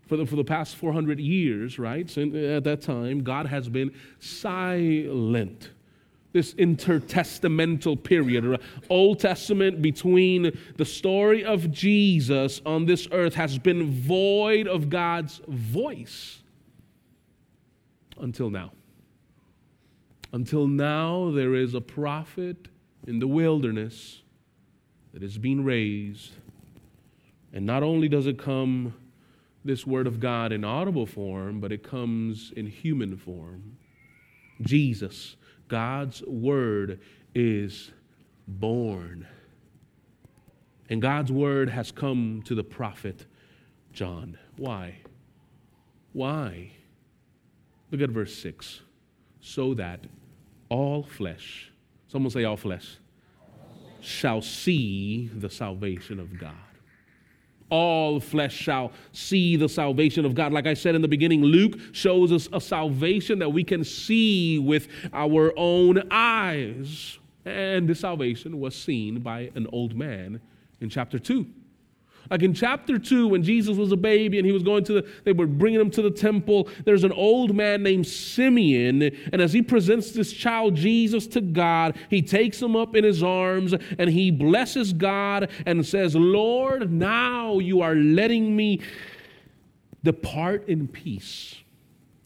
For 0.09 0.17
the, 0.17 0.27
for 0.27 0.35
the 0.35 0.45
past 0.45 0.75
400 0.75 1.21
years, 1.21 1.79
right, 1.79 2.07
uh, 2.19 2.21
at 2.21 2.65
that 2.65 2.83
time, 2.83 3.23
God 3.23 3.47
has 3.47 3.69
been 3.69 3.93
silent. 4.19 5.71
this 6.33 6.55
intertestamental 6.55 8.03
period. 8.03 8.53
Uh, 8.53 8.59
Old 8.91 9.21
Testament 9.21 9.81
between 9.81 10.59
the 10.77 10.85
story 10.85 11.45
of 11.45 11.71
Jesus 11.71 12.61
on 12.67 12.85
this 12.85 13.07
earth 13.13 13.35
has 13.35 13.57
been 13.57 13.91
void 13.93 14.67
of 14.67 14.91
God's 14.91 15.41
voice 15.47 16.43
until 18.19 18.51
now. 18.51 18.73
Until 20.33 20.67
now, 20.67 21.31
there 21.31 21.55
is 21.55 21.75
a 21.75 21.81
prophet 21.81 22.69
in 23.07 23.21
the 23.21 23.29
wilderness 23.29 24.23
that 25.17 25.23
is 25.23 25.39
being 25.39 25.65
raised. 25.65 26.33
And 27.51 27.65
not 27.65 27.83
only 27.83 28.07
does 28.07 28.27
it 28.27 28.39
come, 28.39 28.93
this 29.65 29.87
word 29.87 30.07
of 30.07 30.21
God, 30.21 30.53
in 30.53 30.63
audible 30.63 31.07
form, 31.07 31.59
but 31.59 31.73
it 31.73 31.83
comes 31.83 32.53
in 32.55 32.67
human 32.67 33.17
form. 33.17 33.79
Jesus, 34.61 35.37
God's 35.69 36.23
word, 36.27 37.01
is 37.35 37.93
born. 38.47 39.27
And 40.91 41.01
God's 41.01 41.33
word 41.33 41.71
has 41.71 41.91
come 41.91 42.43
to 42.45 42.55
the 42.55 42.63
prophet 42.63 43.25
John. 43.95 44.37
Why? 44.59 44.99
Why? 46.13 46.73
Look 47.91 48.03
at 48.03 48.11
verse 48.11 48.37
6. 48.37 48.83
So 49.41 49.73
that 49.73 50.01
all 50.69 51.05
flesh, 51.05 51.73
someone 52.07 52.31
say 52.31 52.45
all 52.45 52.59
flesh, 52.59 52.99
shall 54.01 54.43
see 54.43 55.31
the 55.35 55.51
salvation 55.51 56.21
of 56.21 56.39
God. 56.39 56.55
All 57.69 58.21
flesh 58.21 58.55
shall 58.55 58.93
see 59.13 59.57
the 59.57 59.69
salvation 59.69 60.25
of 60.25 60.35
God. 60.35 60.53
Like 60.53 60.67
I 60.67 60.75
said 60.75 60.95
in 60.95 61.03
the 61.03 61.09
beginning, 61.09 61.43
Luke 61.43 61.79
shows 61.93 62.31
us 62.31 62.49
a 62.53 62.61
salvation 62.61 63.41
that 63.41 63.49
we 63.49 63.65
can 63.65 63.83
see 63.83 64.59
with 64.59 64.89
our 65.13 65.53
own 65.57 66.03
eyes. 66.11 67.19
And 67.45 67.89
this 67.89 68.01
salvation 68.01 68.61
was 68.61 68.77
seen 68.77 69.21
by 69.21 69.51
an 69.55 69.67
old 69.73 69.97
man 69.97 70.41
in 70.81 70.89
chapter 70.91 71.19
2. 71.19 71.47
Like 72.31 72.43
in 72.43 72.55
chapter 72.55 72.99
2, 72.99 73.29
when 73.29 73.43
Jesus 73.43 73.77
was 73.77 73.93
a 73.93 73.97
baby 73.97 74.39
and 74.39 74.47
he 74.47 74.53
was 74.53 74.63
going 74.63 74.85
to 74.85 74.95
the, 74.95 75.09
they 75.25 75.33
were 75.33 75.47
bringing 75.47 75.81
him 75.81 75.91
to 75.91 76.03
the 76.03 76.11
temple, 76.11 76.69
there's 76.85 77.05
an 77.05 77.13
old 77.13 77.55
man 77.55 77.83
named 77.83 78.07
Simeon. 78.07 79.03
And 79.33 79.41
as 79.41 79.53
he 79.53 79.63
presents 79.63 80.13
this 80.13 80.33
child 80.33 80.75
Jesus 80.75 81.27
to 81.29 81.41
God, 81.41 81.97
he 82.11 82.23
takes 82.23 82.61
him 82.61 82.77
up 82.77 82.97
in 82.97 83.05
his 83.05 83.23
arms 83.23 83.75
and 83.99 84.11
he 84.11 84.31
blesses 84.31 84.93
God 84.93 85.51
and 85.65 85.87
says, 85.87 86.15
Lord, 86.15 86.91
now 86.93 87.59
you 87.59 87.81
are 87.83 87.95
letting 87.95 88.57
me 88.57 88.81
depart 90.03 90.69
in 90.69 90.89
peace 90.89 91.57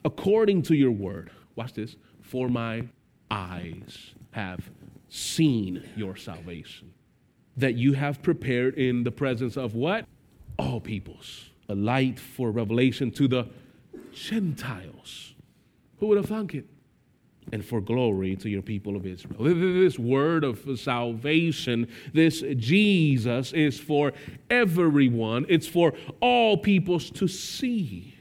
according 0.04 0.62
to 0.62 0.75
your 0.75 0.92
word. 0.92 1.30
Watch 1.57 1.75
this. 1.75 1.97
For 2.23 2.49
my 2.49 2.88
eyes 3.30 4.14
have 4.33 4.71
seen 5.09 5.88
your 5.97 6.16
salvation 6.16 6.92
that 7.61 7.75
you 7.75 7.93
have 7.93 8.23
prepared 8.23 8.75
in 8.75 9.05
the 9.05 9.11
presence 9.11 9.57
of 9.57 9.75
what? 9.75 10.07
All 10.59 10.81
peoples. 10.81 11.50
A 11.69 11.75
light 11.75 12.19
for 12.19 12.50
revelation 12.50 13.11
to 13.12 13.29
the 13.29 13.49
Gentiles. 14.12 15.35
Who 15.99 16.09
would 16.09 16.17
have 16.17 16.26
thunk 16.26 16.55
it? 16.55 16.67
And 17.52 17.64
for 17.64 17.81
glory 17.81 18.37
to 18.37 18.49
your 18.49 18.62
people 18.62 18.97
of 18.97 19.07
Israel. 19.07 19.45
This 19.45 19.99
word 19.99 20.45
of 20.45 20.79
salvation, 20.79 21.88
this 22.12 22.45
Jesus 22.57 23.52
is 23.52 23.79
for 23.79 24.12
everyone, 24.49 25.47
it's 25.49 25.67
for 25.67 25.95
all 26.21 26.57
peoples 26.57 27.11
to 27.12 27.26
see. 27.26 28.14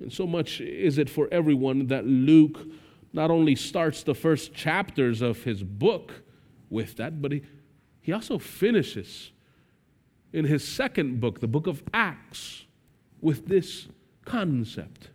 And 0.00 0.12
so 0.12 0.26
much 0.26 0.60
is 0.60 0.98
it 0.98 1.08
for 1.08 1.28
everyone 1.30 1.86
that 1.88 2.06
Luke 2.06 2.66
not 3.12 3.30
only 3.30 3.54
starts 3.54 4.02
the 4.02 4.14
first 4.14 4.52
chapters 4.52 5.22
of 5.22 5.42
his 5.44 5.62
book 5.62 6.22
with 6.68 6.96
that, 6.96 7.22
but 7.22 7.32
he 7.32 7.42
he 8.06 8.12
also 8.12 8.38
finishes 8.38 9.32
in 10.32 10.44
his 10.44 10.66
second 10.66 11.18
book, 11.18 11.40
the 11.40 11.48
book 11.48 11.66
of 11.66 11.82
Acts, 11.92 12.64
with 13.20 13.48
this 13.48 13.88
concept. 14.24 15.10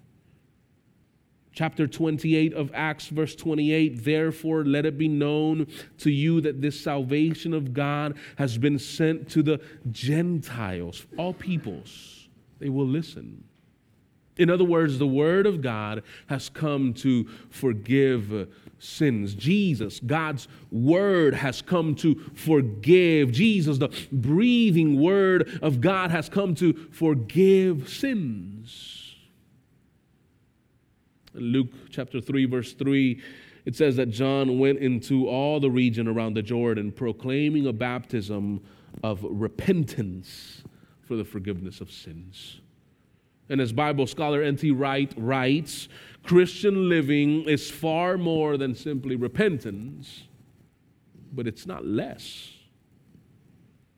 Chapter 1.53 1.87
28 1.87 2.53
of 2.53 2.69
Acts, 2.73 3.07
verse 3.07 3.33
28 3.33 4.03
Therefore, 4.03 4.65
let 4.65 4.85
it 4.85 4.97
be 4.97 5.07
known 5.07 5.67
to 5.99 6.11
you 6.11 6.41
that 6.41 6.61
this 6.61 6.81
salvation 6.81 7.53
of 7.53 7.73
God 7.73 8.17
has 8.37 8.57
been 8.57 8.77
sent 8.77 9.29
to 9.29 9.41
the 9.41 9.61
Gentiles, 9.89 11.05
all 11.15 11.33
peoples. 11.33 12.27
They 12.59 12.67
will 12.67 12.87
listen. 12.87 13.45
In 14.35 14.49
other 14.49 14.65
words, 14.65 14.99
the 14.99 15.07
Word 15.07 15.45
of 15.45 15.61
God 15.61 16.03
has 16.27 16.49
come 16.49 16.93
to 16.95 17.23
forgive 17.49 18.49
sins. 18.81 19.35
Jesus, 19.35 19.99
God's 19.99 20.47
Word, 20.71 21.35
has 21.35 21.61
come 21.61 21.95
to 21.95 22.15
forgive. 22.33 23.31
Jesus, 23.31 23.77
the 23.77 23.89
breathing 24.11 24.99
Word 24.99 25.59
of 25.61 25.79
God, 25.81 26.11
has 26.11 26.27
come 26.27 26.55
to 26.55 26.73
forgive 26.91 27.87
sins. 27.87 29.15
In 31.35 31.41
Luke 31.41 31.69
chapter 31.89 32.19
3, 32.19 32.45
verse 32.45 32.73
3, 32.73 33.21
it 33.65 33.75
says 33.75 33.95
that 33.97 34.07
John 34.07 34.59
went 34.59 34.79
into 34.79 35.27
all 35.27 35.59
the 35.59 35.69
region 35.69 36.07
around 36.07 36.33
the 36.33 36.41
Jordan 36.41 36.91
proclaiming 36.91 37.67
a 37.67 37.73
baptism 37.73 38.61
of 39.03 39.23
repentance 39.23 40.63
for 41.07 41.15
the 41.15 41.23
forgiveness 41.23 41.79
of 41.79 41.91
sins. 41.91 42.59
And 43.49 43.59
as 43.59 43.73
Bible 43.73 44.07
scholar 44.07 44.41
N.T. 44.41 44.71
Wright 44.71 45.13
writes, 45.17 45.89
Christian 46.23 46.87
living 46.87 47.43
is 47.43 47.69
far 47.69 48.17
more 48.17 48.57
than 48.57 48.75
simply 48.75 49.15
repentance, 49.15 50.23
but 51.33 51.47
it's 51.47 51.65
not 51.65 51.85
less. 51.85 52.53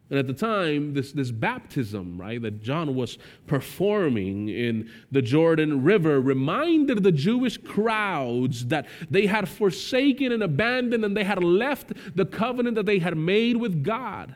And 0.10 0.20
at 0.20 0.27
the 0.27 0.34
time, 0.34 0.94
this, 0.94 1.12
this 1.12 1.32
baptism, 1.32 2.22
right, 2.22 2.39
that 2.42 2.62
John 2.62 2.94
was 2.94 3.18
performing 3.48 4.48
in 4.48 4.89
the 5.12 5.24
Jordan 5.24 5.84
River 5.84 6.22
reminded 6.22 7.03
the 7.03 7.12
Jewish 7.12 7.58
crowds 7.58 8.68
that 8.68 8.86
they 9.10 9.25
had 9.25 9.50
forsaken 9.50 10.32
and 10.32 10.44
abandoned 10.44 11.03
and 11.03 11.18
they 11.18 11.24
had 11.24 11.44
left 11.44 11.94
the 12.15 12.25
covenant 12.25 12.75
that 12.75 12.86
they 12.86 13.00
had 13.00 13.18
made 13.18 13.58
with 13.58 13.84
God. 13.84 14.36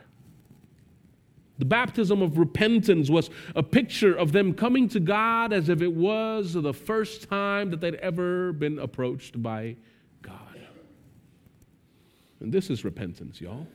The 1.58 1.64
baptism 1.64 2.22
of 2.22 2.38
repentance 2.38 3.10
was 3.10 3.30
a 3.56 3.62
picture 3.64 4.14
of 4.14 4.30
them 4.30 4.54
coming 4.54 4.88
to 4.90 5.00
God 5.00 5.52
as 5.52 5.68
if 5.68 5.82
it 5.82 5.92
was 5.92 6.52
the 6.52 6.72
first 6.72 7.28
time 7.28 7.70
that 7.70 7.80
they'd 7.80 7.96
ever 7.96 8.52
been 8.52 8.78
approached 8.78 9.42
by 9.42 9.76
God. 10.22 10.38
And 12.40 12.52
this 12.52 12.70
is 12.70 12.84
repentance, 12.84 13.40
y'all. 13.40 13.66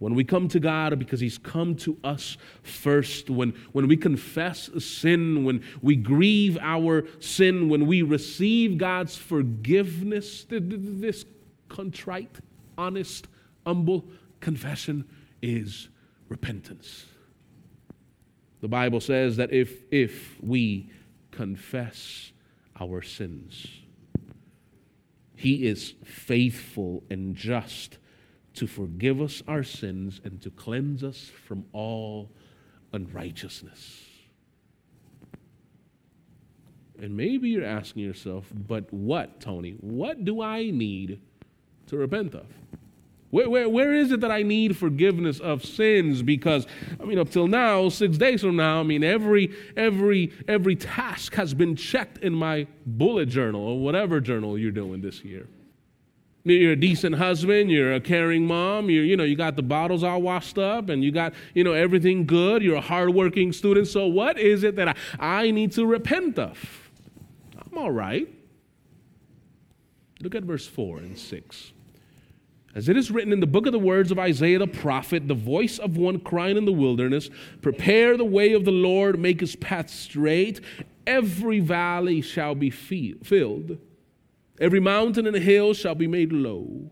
When 0.00 0.14
we 0.14 0.24
come 0.24 0.48
to 0.48 0.60
God 0.60 0.98
because 0.98 1.20
He's 1.20 1.38
come 1.38 1.74
to 1.76 1.98
us 2.04 2.36
first, 2.62 3.30
when, 3.30 3.54
when 3.72 3.88
we 3.88 3.96
confess 3.96 4.70
sin, 4.78 5.44
when 5.44 5.62
we 5.80 5.96
grieve 5.96 6.58
our 6.60 7.04
sin, 7.20 7.68
when 7.70 7.86
we 7.86 8.02
receive 8.02 8.76
God's 8.76 9.16
forgiveness, 9.16 10.46
this 10.48 11.24
contrite, 11.68 12.38
honest, 12.76 13.28
humble 13.64 14.06
confession 14.40 15.04
is 15.42 15.88
repentance. 16.28 17.06
The 18.60 18.68
Bible 18.68 19.00
says 19.00 19.36
that 19.36 19.52
if, 19.52 19.84
if 19.90 20.36
we 20.42 20.90
confess 21.30 22.32
our 22.78 23.02
sins, 23.02 23.66
He 25.34 25.66
is 25.66 25.94
faithful 26.04 27.02
and 27.10 27.34
just 27.34 27.98
to 28.54 28.66
forgive 28.66 29.20
us 29.22 29.42
our 29.48 29.62
sins 29.62 30.20
and 30.24 30.40
to 30.42 30.50
cleanse 30.50 31.02
us 31.02 31.30
from 31.46 31.64
all 31.72 32.30
unrighteousness. 32.92 34.04
And 37.00 37.16
maybe 37.16 37.48
you're 37.48 37.64
asking 37.64 38.02
yourself, 38.02 38.52
but 38.52 38.92
what, 38.92 39.40
Tony? 39.40 39.72
What 39.80 40.24
do 40.24 40.42
I 40.42 40.70
need 40.70 41.22
to 41.86 41.96
repent 41.96 42.34
of? 42.34 42.46
Where, 43.30 43.48
where, 43.48 43.68
where 43.68 43.94
is 43.94 44.10
it 44.10 44.20
that 44.20 44.30
I 44.30 44.42
need 44.42 44.76
forgiveness 44.76 45.38
of 45.38 45.64
sins? 45.64 46.22
Because, 46.22 46.66
I 47.00 47.04
mean, 47.04 47.18
up 47.18 47.30
till 47.30 47.46
now, 47.46 47.88
six 47.88 48.18
days 48.18 48.40
from 48.40 48.56
now, 48.56 48.80
I 48.80 48.82
mean, 48.82 49.04
every, 49.04 49.54
every, 49.76 50.32
every 50.48 50.74
task 50.74 51.34
has 51.34 51.54
been 51.54 51.76
checked 51.76 52.18
in 52.18 52.34
my 52.34 52.66
bullet 52.84 53.28
journal 53.28 53.60
or 53.60 53.78
whatever 53.78 54.20
journal 54.20 54.58
you're 54.58 54.72
doing 54.72 55.00
this 55.00 55.24
year. 55.24 55.46
You're 56.42 56.72
a 56.72 56.76
decent 56.76 57.16
husband, 57.16 57.70
you're 57.70 57.92
a 57.92 58.00
caring 58.00 58.46
mom, 58.46 58.88
you 58.88 59.02
you 59.02 59.14
know, 59.14 59.24
you 59.24 59.36
got 59.36 59.56
the 59.56 59.62
bottles 59.62 60.02
all 60.02 60.22
washed 60.22 60.56
up 60.56 60.88
and 60.88 61.04
you 61.04 61.12
got, 61.12 61.34
you 61.54 61.62
know, 61.62 61.74
everything 61.74 62.24
good, 62.24 62.62
you're 62.62 62.76
a 62.76 62.80
hardworking 62.80 63.52
student. 63.52 63.86
So 63.88 64.06
what 64.06 64.38
is 64.38 64.64
it 64.64 64.74
that 64.76 64.88
I, 64.88 64.94
I 65.18 65.50
need 65.50 65.72
to 65.72 65.84
repent 65.84 66.38
of? 66.38 66.90
I'm 67.70 67.76
all 67.76 67.90
right. 67.90 68.26
Look 70.22 70.34
at 70.34 70.44
verse 70.44 70.66
4 70.66 70.98
and 70.98 71.18
6. 71.18 71.72
As 72.74 72.88
it 72.88 72.96
is 72.96 73.10
written 73.10 73.32
in 73.32 73.40
the 73.40 73.46
book 73.46 73.66
of 73.66 73.72
the 73.72 73.78
words 73.78 74.12
of 74.12 74.18
Isaiah 74.18 74.60
the 74.60 74.66
prophet, 74.66 75.26
the 75.26 75.34
voice 75.34 75.78
of 75.78 75.96
one 75.96 76.20
crying 76.20 76.56
in 76.56 76.66
the 76.66 76.72
wilderness, 76.72 77.28
Prepare 77.62 78.16
the 78.16 78.24
way 78.24 78.52
of 78.52 78.64
the 78.64 78.70
Lord, 78.70 79.18
make 79.18 79.40
his 79.40 79.56
path 79.56 79.90
straight. 79.90 80.60
Every 81.06 81.58
valley 81.58 82.20
shall 82.20 82.54
be 82.54 82.70
filled, 82.70 83.78
Every 84.60 84.78
mountain 84.78 85.26
and 85.26 85.34
hill 85.36 85.72
shall 85.72 85.94
be 85.94 86.06
made 86.06 86.32
low, 86.32 86.90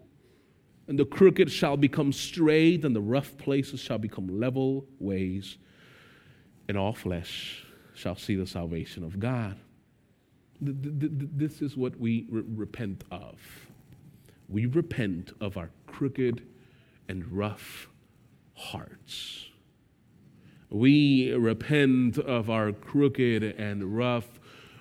and 0.86 0.98
the 0.98 1.04
crooked 1.04 1.52
shall 1.52 1.76
become 1.76 2.14
straight, 2.14 2.82
and 2.82 2.96
the 2.96 3.00
rough 3.00 3.36
places 3.36 3.78
shall 3.78 3.98
become 3.98 4.40
level 4.40 4.86
ways, 4.98 5.58
and 6.66 6.78
all 6.78 6.94
flesh 6.94 7.66
shall 7.94 8.16
see 8.16 8.36
the 8.36 8.46
salvation 8.46 9.04
of 9.04 9.20
God. 9.20 9.56
This 10.62 11.60
is 11.60 11.76
what 11.76 12.00
we 12.00 12.26
repent 12.30 13.04
of. 13.10 13.36
We 14.48 14.66
repent 14.66 15.32
of 15.40 15.56
our 15.56 15.70
crooked 15.86 16.42
and 17.08 17.26
rough 17.30 17.88
hearts. 18.54 19.46
We 20.70 21.32
repent 21.32 22.18
of 22.18 22.50
our 22.50 22.72
crooked 22.72 23.42
and 23.42 23.96
rough 23.96 24.40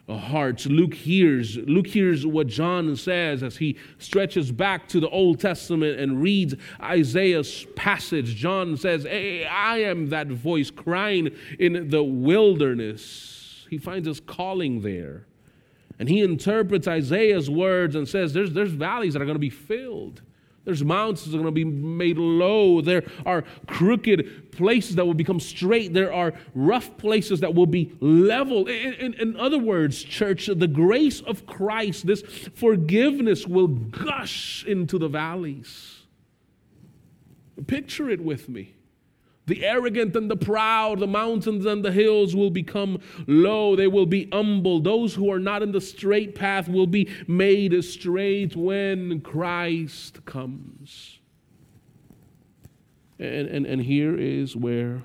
hearts. 0.10 0.66
Luke 0.66 0.94
hears, 0.94 1.58
Luke 1.58 1.88
hears 1.88 2.26
what 2.26 2.48
John 2.48 2.96
says 2.96 3.44
as 3.44 3.58
he 3.58 3.78
stretches 3.98 4.52
back 4.52 4.88
to 4.90 5.00
the 5.02 5.10
Old 5.10 5.40
Testament 5.40 6.00
and 6.00 6.22
reads 6.22 6.56
Isaiah's 6.82 7.66
passage. 7.76 8.36
John 8.36 8.78
says, 8.78 9.04
hey, 9.04 9.46
I 9.46 9.80
am 9.80 10.10
that 10.10 10.28
voice 10.28 10.72
crying 10.72 11.30
in 11.60 11.90
the 11.90 12.04
wilderness. 12.04 13.66
He 13.70 13.78
finds 13.78 14.08
us 14.08 14.22
calling 14.22 14.82
there. 14.82 15.27
And 16.00 16.08
he 16.08 16.22
interprets 16.22 16.88
Isaiah's 16.88 17.50
words 17.50 17.96
and 17.96 18.08
says, 18.08 18.34
there's, 18.34 18.54
there's 18.54 18.72
valleys 18.72 19.14
that 19.14 19.22
are 19.22 19.26
going 19.26 19.36
to 19.36 19.40
be 19.40 19.50
filled. 19.50 20.22
There's 20.68 20.84
mountains 20.84 21.32
that 21.32 21.38
are 21.38 21.42
going 21.42 21.46
to 21.46 21.52
be 21.52 21.64
made 21.64 22.18
low. 22.18 22.82
There 22.82 23.04
are 23.26 23.46
crooked 23.68 24.52
places 24.52 24.98
that 24.98 25.06
will 25.06 25.14
become 25.14 25.40
straight. 25.40 25.94
There 25.94 26.12
are 26.12 26.34
rough 26.54 26.98
places 26.98 27.40
that 27.40 27.56
will 27.56 27.68
be 27.68 27.96
level. 28.02 28.68
In, 28.68 28.94
in, 28.96 29.14
in, 29.14 29.38
other 29.38 29.60
words, 29.60 30.04
church, 30.04 30.48
the 30.48 30.68
grace 30.68 31.22
of 31.22 31.46
Christ, 31.46 32.06
this 32.06 32.22
forgiveness 32.54 33.48
will 33.48 33.68
gush 33.68 34.66
into 34.66 35.00
the 35.00 35.08
valleys. 35.08 36.02
Picture 37.66 38.10
it 38.10 38.20
with 38.20 38.50
me. 38.50 38.74
The 39.48 39.66
arrogant 39.66 40.16
and 40.16 40.30
the 40.30 40.36
proud, 40.36 41.00
the 41.00 41.08
mountains 41.08 41.66
and 41.66 41.84
the 41.84 41.92
hills 41.92 42.36
will 42.36 42.50
become 42.52 43.00
low. 43.28 43.78
They 43.78 43.88
will 43.88 44.06
be 44.06 44.28
humble. 44.32 44.82
Those 44.82 45.16
who 45.16 45.32
are 45.32 45.40
not 45.40 45.64
in 45.64 45.72
the 45.72 45.82
straight 45.82 46.36
path 46.36 46.68
will 46.68 46.86
be 46.86 47.10
made 47.28 47.82
straight 47.84 48.58
when 48.58 49.22
Christ 49.22 50.26
comes. 50.26 51.20
And, 53.20 53.48
and, 53.48 53.66
and 53.66 53.82
here 53.82 54.18
is 54.18 54.56
where 54.56 55.02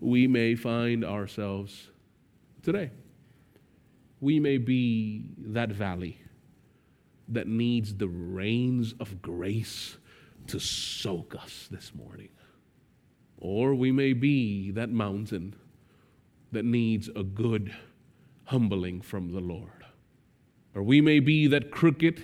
we 0.00 0.26
may 0.26 0.54
find 0.54 1.04
ourselves 1.04 1.90
today. 2.62 2.90
We 4.20 4.40
may 4.40 4.56
be 4.56 5.26
that 5.38 5.70
valley 5.70 6.18
that 7.28 7.46
needs 7.46 7.94
the 7.94 8.08
rains 8.08 8.94
of 8.98 9.20
grace 9.20 9.98
to 10.46 10.58
soak 10.58 11.34
us 11.34 11.68
this 11.70 11.92
morning. 11.94 12.30
Or 13.40 13.74
we 13.74 13.90
may 13.90 14.12
be 14.12 14.70
that 14.72 14.90
mountain 14.90 15.56
that 16.52 16.64
needs 16.64 17.08
a 17.16 17.22
good 17.22 17.74
humbling 18.44 19.00
from 19.00 19.32
the 19.32 19.40
Lord. 19.40 19.84
Or 20.74 20.82
we 20.82 21.00
may 21.00 21.20
be 21.20 21.46
that 21.48 21.70
crooked 21.70 22.22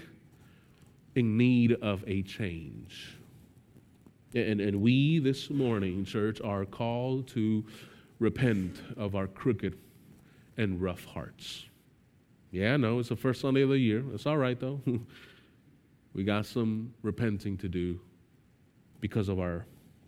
in 1.15 1.37
need 1.37 1.73
of 1.73 2.05
a 2.07 2.23
change. 2.23 3.17
And, 4.35 4.61
and 4.61 4.83
we 4.83 5.19
this 5.19 5.49
morning, 5.49 6.05
church, 6.05 6.41
are 6.43 6.65
called 6.65 7.27
to 7.29 7.65
repent 8.19 8.83
of 8.97 9.15
our 9.15 9.27
crooked 9.27 9.79
and 10.57 10.81
rough 10.81 11.05
hearts. 11.05 11.65
Yeah, 12.51 12.77
no, 12.77 12.99
it's 12.99 13.09
the 13.09 13.17
first 13.17 13.41
Sunday 13.41 13.63
of 13.63 13.71
the 13.71 13.79
year. 13.79 14.05
It's 14.13 14.27
all 14.27 14.37
right, 14.37 14.59
though. 14.59 14.81
we 16.13 16.25
got 16.25 16.47
some 16.47 16.95
repenting 17.03 17.57
to 17.59 17.69
do 17.69 18.01
because 19.01 19.29
of 19.29 19.39
our 19.39 19.67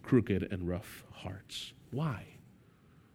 crooked 0.08 0.48
and 0.50 0.66
rough 0.66 1.04
hearts. 1.12 1.72
Why? 1.90 2.24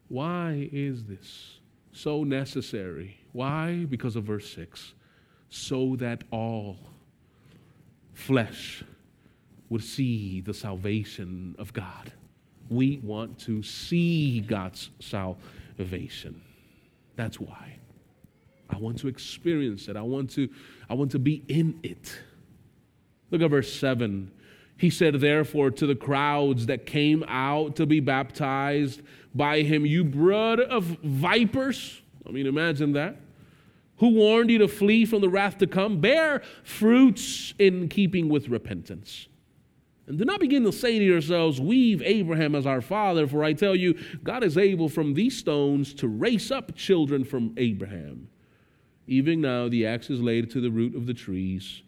Why 0.09 0.69
is 0.71 1.03
this 1.05 1.59
so 1.91 2.23
necessary? 2.23 3.17
Why? 3.31 3.85
Because 3.89 4.15
of 4.15 4.25
verse 4.25 4.53
6 4.53 4.93
so 5.49 5.95
that 5.97 6.23
all 6.31 6.77
flesh 8.13 8.83
would 9.69 9.83
see 9.83 10.41
the 10.41 10.53
salvation 10.53 11.55
of 11.59 11.73
God. 11.73 12.11
We 12.69 12.99
want 13.03 13.39
to 13.41 13.61
see 13.61 14.39
God's 14.41 14.89
salvation. 14.99 16.41
That's 17.15 17.39
why. 17.39 17.77
I 18.69 18.77
want 18.77 18.97
to 18.99 19.07
experience 19.07 19.87
it. 19.87 19.95
I 19.95 20.01
want 20.01 20.31
to, 20.31 20.49
I 20.89 20.95
want 20.95 21.11
to 21.11 21.19
be 21.19 21.43
in 21.47 21.79
it. 21.83 22.19
Look 23.29 23.41
at 23.41 23.49
verse 23.49 23.71
7. 23.71 24.31
He 24.77 24.89
said, 24.89 25.15
therefore, 25.15 25.71
to 25.71 25.87
the 25.87 25.95
crowds 25.95 26.65
that 26.65 26.85
came 26.85 27.23
out 27.27 27.75
to 27.77 27.85
be 27.85 27.99
baptized 27.99 29.01
by 29.33 29.61
him, 29.61 29.85
You 29.85 30.03
brood 30.03 30.59
of 30.59 30.83
vipers. 31.03 32.01
I 32.27 32.31
mean, 32.31 32.47
imagine 32.47 32.93
that. 32.93 33.17
Who 33.97 34.09
warned 34.09 34.49
you 34.49 34.57
to 34.59 34.67
flee 34.67 35.05
from 35.05 35.21
the 35.21 35.29
wrath 35.29 35.59
to 35.59 35.67
come? 35.67 36.01
Bear 36.01 36.41
fruits 36.63 37.53
in 37.59 37.87
keeping 37.87 38.27
with 38.27 38.49
repentance. 38.49 39.27
And 40.07 40.17
do 40.17 40.25
not 40.25 40.41
begin 40.41 40.63
to 40.63 40.71
say 40.71 40.99
to 40.99 41.05
yourselves, 41.05 41.61
We've 41.61 42.01
Abraham 42.01 42.55
as 42.55 42.65
our 42.65 42.81
father, 42.81 43.27
for 43.27 43.43
I 43.43 43.53
tell 43.53 43.75
you, 43.75 43.97
God 44.23 44.43
is 44.43 44.57
able 44.57 44.89
from 44.89 45.13
these 45.13 45.37
stones 45.37 45.93
to 45.95 46.07
raise 46.07 46.51
up 46.51 46.75
children 46.75 47.23
from 47.23 47.53
Abraham. 47.55 48.27
Even 49.07 49.41
now, 49.41 49.69
the 49.69 49.85
axe 49.85 50.09
is 50.09 50.19
laid 50.19 50.49
to 50.51 50.59
the 50.59 50.71
root 50.71 50.95
of 50.95 51.05
the 51.05 51.13
trees. 51.13 51.83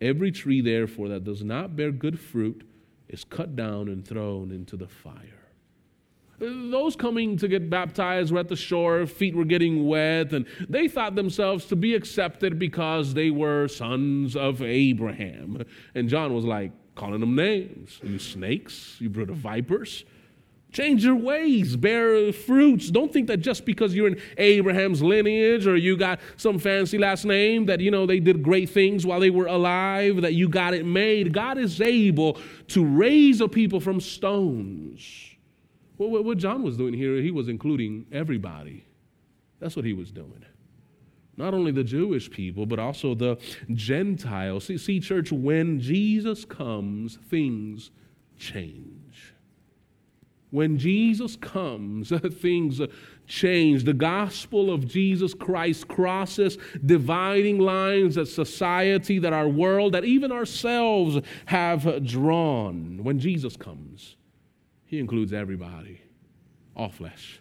Every 0.00 0.32
tree, 0.32 0.60
therefore, 0.60 1.08
that 1.08 1.24
does 1.24 1.44
not 1.44 1.76
bear 1.76 1.92
good 1.92 2.18
fruit 2.18 2.66
is 3.08 3.24
cut 3.24 3.56
down 3.56 3.88
and 3.88 4.06
thrown 4.06 4.50
into 4.50 4.76
the 4.76 4.88
fire. 4.88 5.40
Those 6.38 6.96
coming 6.96 7.36
to 7.36 7.48
get 7.48 7.68
baptized 7.68 8.32
were 8.32 8.38
at 8.38 8.48
the 8.48 8.56
shore, 8.56 9.04
feet 9.06 9.34
were 9.34 9.44
getting 9.44 9.86
wet, 9.86 10.32
and 10.32 10.46
they 10.70 10.88
thought 10.88 11.14
themselves 11.14 11.66
to 11.66 11.76
be 11.76 11.94
accepted 11.94 12.58
because 12.58 13.12
they 13.12 13.30
were 13.30 13.68
sons 13.68 14.36
of 14.36 14.62
Abraham. 14.62 15.62
And 15.94 16.08
John 16.08 16.32
was 16.32 16.46
like 16.46 16.72
calling 16.94 17.20
them 17.20 17.34
names. 17.34 18.00
You 18.02 18.18
snakes, 18.18 18.96
you 19.00 19.10
brood 19.10 19.28
of 19.28 19.36
vipers. 19.36 20.04
Change 20.72 21.04
your 21.04 21.16
ways, 21.16 21.76
bear 21.76 22.32
fruits. 22.32 22.90
Don't 22.90 23.12
think 23.12 23.26
that 23.26 23.38
just 23.38 23.64
because 23.64 23.94
you're 23.94 24.06
in 24.06 24.20
Abraham's 24.38 25.02
lineage 25.02 25.66
or 25.66 25.76
you 25.76 25.96
got 25.96 26.20
some 26.36 26.60
fancy 26.60 26.96
last 26.96 27.24
name 27.24 27.66
that, 27.66 27.80
you 27.80 27.90
know, 27.90 28.06
they 28.06 28.20
did 28.20 28.42
great 28.42 28.70
things 28.70 29.04
while 29.04 29.18
they 29.18 29.30
were 29.30 29.46
alive, 29.46 30.20
that 30.22 30.34
you 30.34 30.48
got 30.48 30.72
it 30.72 30.86
made. 30.86 31.32
God 31.32 31.58
is 31.58 31.80
able 31.80 32.38
to 32.68 32.84
raise 32.84 33.40
a 33.40 33.48
people 33.48 33.80
from 33.80 34.00
stones. 34.00 35.34
Well, 35.98 36.22
what 36.22 36.38
John 36.38 36.62
was 36.62 36.76
doing 36.76 36.94
here, 36.94 37.16
he 37.16 37.32
was 37.32 37.48
including 37.48 38.06
everybody. 38.12 38.84
That's 39.58 39.74
what 39.74 39.84
he 39.84 39.92
was 39.92 40.12
doing. 40.12 40.44
Not 41.36 41.52
only 41.52 41.72
the 41.72 41.84
Jewish 41.84 42.30
people, 42.30 42.64
but 42.64 42.78
also 42.78 43.14
the 43.14 43.38
Gentiles. 43.74 44.66
See, 44.66 44.78
see 44.78 45.00
church, 45.00 45.32
when 45.32 45.80
Jesus 45.80 46.44
comes, 46.44 47.18
things 47.28 47.90
change. 48.38 48.99
When 50.50 50.78
Jesus 50.78 51.36
comes, 51.36 52.12
things 52.40 52.80
change. 53.26 53.84
The 53.84 53.94
gospel 53.94 54.72
of 54.72 54.86
Jesus 54.86 55.32
Christ 55.32 55.86
crosses 55.88 56.58
dividing 56.84 57.58
lines 57.58 58.16
that 58.16 58.26
society, 58.26 59.18
that 59.20 59.32
our 59.32 59.48
world, 59.48 59.94
that 59.94 60.04
even 60.04 60.32
ourselves 60.32 61.18
have 61.46 62.04
drawn. 62.04 63.00
When 63.02 63.18
Jesus 63.20 63.56
comes, 63.56 64.16
he 64.84 64.98
includes 64.98 65.32
everybody, 65.32 66.00
all 66.74 66.90
flesh. 66.90 67.40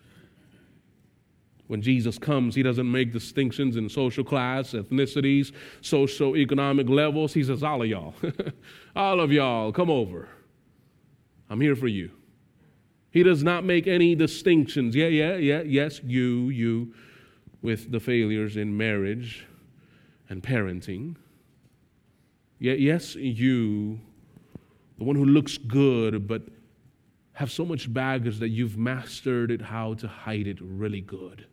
When 1.66 1.82
Jesus 1.84 2.18
comes, 2.18 2.56
he 2.56 2.64
doesn't 2.64 2.92
make 2.92 3.14
distinctions 3.14 3.76
in 3.76 3.90
social 3.90 4.24
class, 4.24 4.72
ethnicities, 4.72 5.52
social 5.82 6.36
economic 6.36 6.90
levels. 6.90 7.34
He 7.34 7.44
says, 7.44 7.62
All 7.62 7.84
of 7.84 7.88
y'all, 7.88 8.16
all 8.96 9.20
of 9.20 9.32
y'all, 9.32 9.72
come 9.72 9.92
over. 9.92 10.28
I'm 11.48 11.62
here 11.62 11.76
for 11.76 11.88
you. 11.88 12.12
He 13.12 13.24
does 13.24 13.44
not 13.44 13.64
make 13.64 13.88
any 13.88 14.16
distinctions. 14.16 14.96
Yeah, 14.96 15.08
yeah, 15.08 15.36
yeah, 15.36 15.62
yes, 15.62 16.02
you, 16.04 16.50
you, 16.50 16.94
with 17.62 17.92
the 17.92 18.00
failures 18.00 18.56
in 18.56 18.76
marriage 18.76 19.46
and 20.30 20.44
parenting. 20.44 21.16
Yeah, 22.60 22.74
yes, 22.74 23.16
you, 23.16 24.00
the 24.98 25.04
one 25.04 25.16
who 25.16 25.26
looks 25.26 25.58
good 25.58 26.28
but 26.28 26.44
have 27.34 27.50
so 27.50 27.66
much 27.66 27.92
baggage 27.92 28.38
that 28.40 28.50
you've 28.50 28.78
mastered 28.78 29.50
it 29.50 29.62
how 29.62 29.94
to 29.94 30.08
hide 30.08 30.46
it 30.46 30.58
really 30.62 31.02
good. 31.02 31.48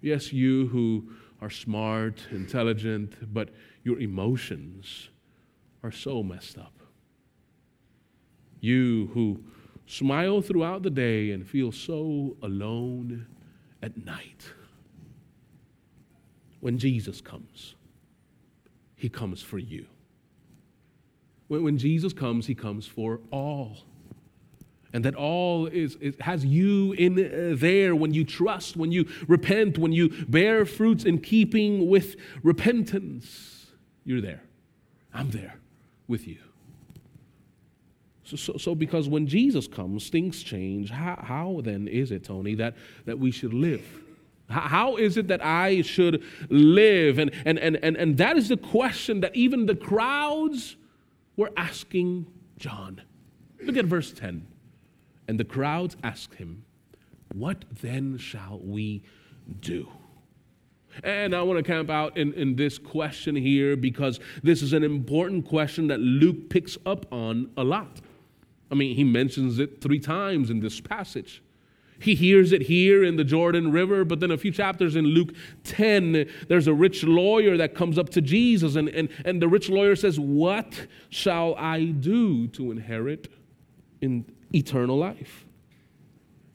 Yes, 0.00 0.32
you 0.32 0.66
who 0.66 1.08
are 1.40 1.50
smart, 1.50 2.26
intelligent, 2.32 3.32
but 3.32 3.50
your 3.84 4.00
emotions 4.00 5.08
are 5.82 5.92
so 5.92 6.22
messed 6.22 6.58
up. 6.58 6.72
You 8.60 9.10
who 9.14 9.40
smile 9.88 10.42
throughout 10.42 10.82
the 10.82 10.90
day 10.90 11.32
and 11.32 11.48
feel 11.48 11.72
so 11.72 12.36
alone 12.42 13.26
at 13.82 14.04
night 14.04 14.52
when 16.60 16.78
Jesus 16.78 17.20
comes. 17.20 17.74
he 18.98 19.08
comes 19.08 19.40
for 19.40 19.58
you. 19.58 19.86
When, 21.46 21.62
when 21.62 21.78
Jesus 21.78 22.12
comes, 22.12 22.46
he 22.46 22.54
comes 22.54 22.86
for 22.86 23.20
all. 23.30 23.78
And 24.92 25.04
that 25.04 25.14
all 25.14 25.66
is, 25.66 25.96
is 25.96 26.14
has 26.20 26.44
you 26.44 26.92
in 26.92 27.12
uh, 27.18 27.54
there 27.56 27.94
when 27.94 28.12
you 28.12 28.24
trust, 28.24 28.76
when 28.76 28.90
you 28.90 29.06
repent, 29.28 29.78
when 29.78 29.92
you 29.92 30.08
bear 30.26 30.64
fruits 30.64 31.04
in 31.04 31.18
keeping 31.18 31.88
with 31.88 32.16
repentance. 32.42 33.66
You're 34.04 34.20
there. 34.20 34.42
I'm 35.14 35.30
there 35.30 35.60
with 36.08 36.26
you. 36.26 36.38
So, 38.28 38.36
so, 38.36 38.58
so, 38.58 38.74
because 38.74 39.08
when 39.08 39.26
Jesus 39.26 39.66
comes, 39.66 40.10
things 40.10 40.42
change. 40.42 40.90
How, 40.90 41.18
how 41.22 41.60
then 41.64 41.88
is 41.88 42.12
it, 42.12 42.24
Tony, 42.24 42.54
that, 42.56 42.74
that 43.06 43.18
we 43.18 43.30
should 43.30 43.54
live? 43.54 43.82
How, 44.50 44.96
is 44.96 45.16
it 45.16 45.28
that 45.28 45.42
I 45.42 45.80
should 45.80 46.22
live? 46.50 47.18
And, 47.18 47.30
and, 47.46 47.58
and, 47.58 47.76
and, 47.82 47.96
and 47.96 48.18
that 48.18 48.36
is 48.36 48.50
the 48.50 48.58
question 48.58 49.20
that 49.20 49.34
even 49.34 49.64
the 49.64 49.74
crowds 49.74 50.76
were 51.36 51.50
asking 51.56 52.26
John. 52.58 53.00
Look 53.62 53.78
at 53.78 53.86
verse 53.86 54.12
10. 54.12 54.46
And 55.26 55.40
the 55.40 55.44
crowds 55.44 55.96
asked 56.02 56.34
him, 56.34 56.64
What 57.34 57.64
then 57.80 58.18
shall 58.18 58.60
we 58.62 59.04
do? 59.58 59.88
And 61.02 61.34
I 61.34 61.40
want 61.40 61.58
to 61.58 61.62
camp 61.62 61.88
out 61.88 62.18
in, 62.18 62.34
in 62.34 62.56
this 62.56 62.76
question 62.76 63.34
here 63.34 63.74
because 63.74 64.20
this 64.42 64.62
is 64.62 64.74
an 64.74 64.84
important 64.84 65.46
question 65.46 65.86
that 65.86 66.00
Luke 66.00 66.50
picks 66.50 66.76
up 66.84 67.10
on 67.10 67.50
a 67.56 67.64
lot. 67.64 68.02
I 68.70 68.74
mean, 68.74 68.96
he 68.96 69.04
mentions 69.04 69.58
it 69.58 69.80
three 69.80 69.98
times 69.98 70.50
in 70.50 70.60
this 70.60 70.80
passage. 70.80 71.42
He 72.00 72.14
hears 72.14 72.52
it 72.52 72.62
here 72.62 73.02
in 73.02 73.16
the 73.16 73.24
Jordan 73.24 73.72
River, 73.72 74.04
but 74.04 74.20
then 74.20 74.30
a 74.30 74.38
few 74.38 74.52
chapters 74.52 74.94
in 74.94 75.04
Luke 75.04 75.34
10, 75.64 76.30
there's 76.48 76.68
a 76.68 76.74
rich 76.74 77.02
lawyer 77.02 77.56
that 77.56 77.74
comes 77.74 77.98
up 77.98 78.10
to 78.10 78.20
Jesus, 78.20 78.76
and, 78.76 78.88
and, 78.90 79.08
and 79.24 79.42
the 79.42 79.48
rich 79.48 79.68
lawyer 79.68 79.96
says, 79.96 80.20
What 80.20 80.86
shall 81.08 81.56
I 81.56 81.86
do 81.86 82.46
to 82.48 82.70
inherit 82.70 83.28
in 84.00 84.24
eternal 84.54 84.96
life? 84.96 85.44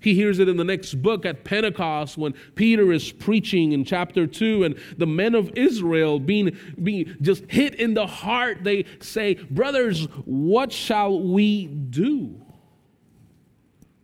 He 0.04 0.16
hears 0.16 0.39
it 0.39 0.50
in 0.50 0.58
the 0.58 0.66
next 0.66 0.96
book 0.96 1.26
at 1.26 1.46
Pentecost 1.46 2.18
when 2.18 2.34
Peter 2.56 2.92
is 2.92 3.12
preaching 3.13 3.72
in 3.72 3.86
chapter 3.86 4.28
2, 4.28 4.66
and 4.66 4.76
the 4.98 5.08
men 5.08 5.34
of 5.34 5.50
Israel 5.56 6.20
being, 6.20 6.58
being 6.82 7.16
just 7.22 7.46
hit 7.50 7.76
in 7.76 7.94
the 7.94 8.06
heart, 8.06 8.66
they 8.66 8.84
say, 9.00 9.36
Brothers, 9.36 10.04
what 10.26 10.74
shall 10.74 11.22
we 11.22 11.68
do? 11.68 12.36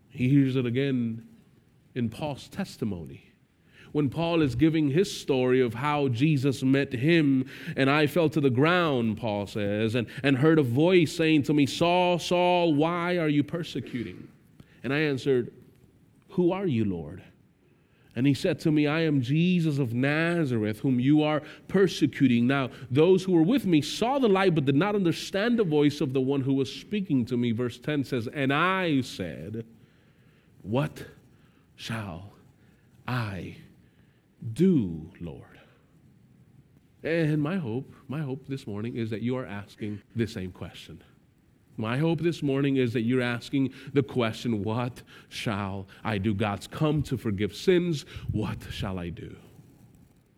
He 0.07 0.29
hears 0.29 0.55
it 0.55 0.65
again 0.65 1.27
in 1.95 2.09
Paul's 2.09 2.47
testimony 2.47 3.25
when 3.91 4.09
Paul 4.09 4.41
is 4.41 4.55
giving 4.55 4.89
his 4.89 5.11
story 5.11 5.61
of 5.61 5.73
how 5.73 6.09
Jesus 6.09 6.61
met 6.63 6.93
him, 6.93 7.49
and 7.75 7.89
I 7.89 8.07
fell 8.07 8.29
to 8.29 8.39
the 8.39 8.49
ground, 8.49 9.17
Paul 9.17 9.47
says, 9.47 9.95
and, 9.95 10.07
and 10.23 10.37
heard 10.37 10.59
a 10.59 10.63
voice 10.63 11.15
saying 11.15 11.43
to 11.43 11.53
me, 11.53 11.65
Saul, 11.65 12.19
Saul, 12.19 12.75
why 12.75 13.17
are 13.17 13.27
you 13.27 13.43
persecuting? 13.43 14.27
And 14.83 14.93
I 14.93 14.99
answered, 14.99 15.51
who 16.39 16.53
are 16.53 16.65
you, 16.65 16.85
Lord? 16.85 17.21
And 18.15 18.25
he 18.25 18.33
said 18.33 18.61
to 18.61 18.71
me, 18.71 18.87
I 18.87 19.01
am 19.01 19.21
Jesus 19.21 19.77
of 19.77 19.93
Nazareth, 19.93 20.79
whom 20.79 20.97
you 20.97 21.21
are 21.21 21.41
persecuting. 21.67 22.47
Now, 22.47 22.69
those 22.89 23.25
who 23.25 23.33
were 23.33 23.43
with 23.43 23.65
me 23.65 23.81
saw 23.81 24.19
the 24.19 24.29
light, 24.29 24.55
but 24.55 24.63
did 24.63 24.77
not 24.77 24.95
understand 24.95 25.59
the 25.59 25.65
voice 25.65 25.99
of 25.99 26.13
the 26.13 26.21
one 26.21 26.39
who 26.39 26.53
was 26.53 26.73
speaking 26.73 27.25
to 27.25 27.35
me. 27.35 27.51
Verse 27.51 27.77
10 27.77 28.05
says, 28.05 28.29
And 28.33 28.53
I 28.53 29.01
said, 29.01 29.65
What 30.61 31.03
shall 31.75 32.31
I 33.05 33.57
do, 34.53 35.11
Lord? 35.19 35.59
And 37.03 37.41
my 37.41 37.57
hope, 37.57 37.93
my 38.07 38.21
hope 38.21 38.47
this 38.47 38.65
morning 38.65 38.95
is 38.95 39.09
that 39.09 39.21
you 39.21 39.35
are 39.35 39.45
asking 39.45 40.01
the 40.15 40.25
same 40.25 40.53
question. 40.53 41.03
My 41.79 41.97
hope 41.97 42.19
this 42.19 42.43
morning 42.43 42.75
is 42.75 42.91
that 42.91 43.03
you're 43.03 43.21
asking 43.21 43.71
the 43.93 44.03
question, 44.03 44.65
What 44.65 45.01
shall 45.29 45.87
I 46.03 46.17
do? 46.17 46.33
God's 46.33 46.67
come 46.67 47.01
to 47.03 47.17
forgive 47.17 47.55
sins. 47.55 48.03
What 48.33 48.57
shall 48.69 48.99
I 48.99 49.07
do? 49.07 49.33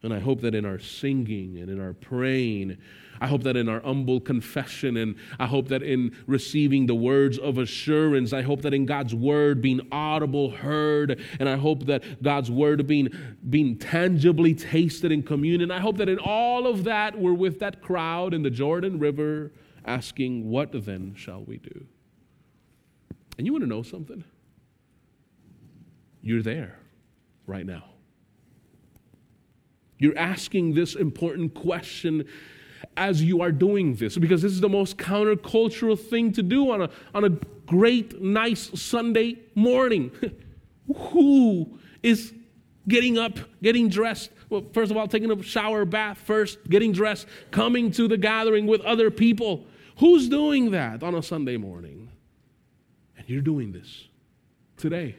And 0.03 0.13
I 0.13 0.19
hope 0.19 0.41
that 0.41 0.53
in 0.53 0.65
our 0.65 0.77
singing 0.77 1.57
and 1.57 1.67
in 1.67 1.81
our 1.81 1.93
praying, 1.93 2.77
I 3.19 3.25
hope 3.25 3.41
that 3.43 3.57
in 3.57 3.69
our 3.69 3.79
humble 3.81 4.19
confession, 4.19 4.97
and 4.97 5.15
I 5.39 5.47
hope 5.47 5.67
that 5.69 5.81
in 5.81 6.15
receiving 6.27 6.85
the 6.85 6.93
words 6.93 7.39
of 7.39 7.57
assurance, 7.57 8.33
I 8.33 8.43
hope 8.43 8.61
that 8.61 8.75
in 8.75 8.85
God's 8.85 9.15
word 9.15 9.63
being 9.63 9.81
audible, 9.91 10.51
heard, 10.51 11.19
and 11.39 11.49
I 11.49 11.55
hope 11.55 11.87
that 11.87 12.21
God's 12.21 12.51
word 12.51 12.85
being, 12.85 13.09
being 13.49 13.79
tangibly 13.79 14.53
tasted 14.53 15.11
in 15.11 15.23
communion. 15.23 15.71
I 15.71 15.79
hope 15.79 15.97
that 15.97 16.09
in 16.09 16.19
all 16.19 16.67
of 16.67 16.83
that, 16.83 17.17
we're 17.17 17.33
with 17.33 17.57
that 17.59 17.81
crowd 17.81 18.35
in 18.35 18.43
the 18.43 18.51
Jordan 18.51 18.99
River 18.99 19.51
asking, 19.85 20.49
What 20.49 20.69
then 20.71 21.15
shall 21.15 21.43
we 21.43 21.57
do? 21.57 21.85
And 23.37 23.45
you 23.47 23.53
want 23.53 23.63
to 23.63 23.69
know 23.69 23.83
something? 23.83 24.23
You're 26.21 26.43
there 26.43 26.77
right 27.47 27.65
now. 27.65 27.85
You're 29.97 30.17
asking 30.17 30.73
this 30.73 30.95
important 30.95 31.53
question 31.53 32.27
as 32.97 33.21
you 33.21 33.41
are 33.41 33.51
doing 33.51 33.95
this 33.95 34.17
because 34.17 34.41
this 34.41 34.51
is 34.51 34.59
the 34.59 34.69
most 34.69 34.97
countercultural 34.97 35.99
thing 35.99 36.31
to 36.33 36.43
do 36.43 36.71
on 36.71 36.81
a, 36.81 36.89
on 37.13 37.23
a 37.23 37.29
great, 37.65 38.21
nice 38.21 38.71
Sunday 38.79 39.39
morning. 39.55 40.11
Who 40.95 41.79
is 42.03 42.33
getting 42.87 43.17
up, 43.17 43.37
getting 43.61 43.89
dressed, 43.89 44.31
well, 44.49 44.65
first 44.73 44.91
of 44.91 44.97
all, 44.97 45.07
taking 45.07 45.31
a 45.31 45.41
shower, 45.41 45.85
bath 45.85 46.17
first, 46.17 46.69
getting 46.69 46.91
dressed, 46.91 47.27
coming 47.51 47.91
to 47.91 48.07
the 48.07 48.17
gathering 48.17 48.67
with 48.67 48.81
other 48.81 49.09
people. 49.09 49.65
Who's 50.01 50.27
doing 50.27 50.71
that 50.71 51.03
on 51.03 51.13
a 51.13 51.21
Sunday 51.21 51.57
morning? 51.57 52.09
And 53.15 53.29
you're 53.29 53.43
doing 53.43 53.71
this 53.71 54.07
today. 54.75 55.15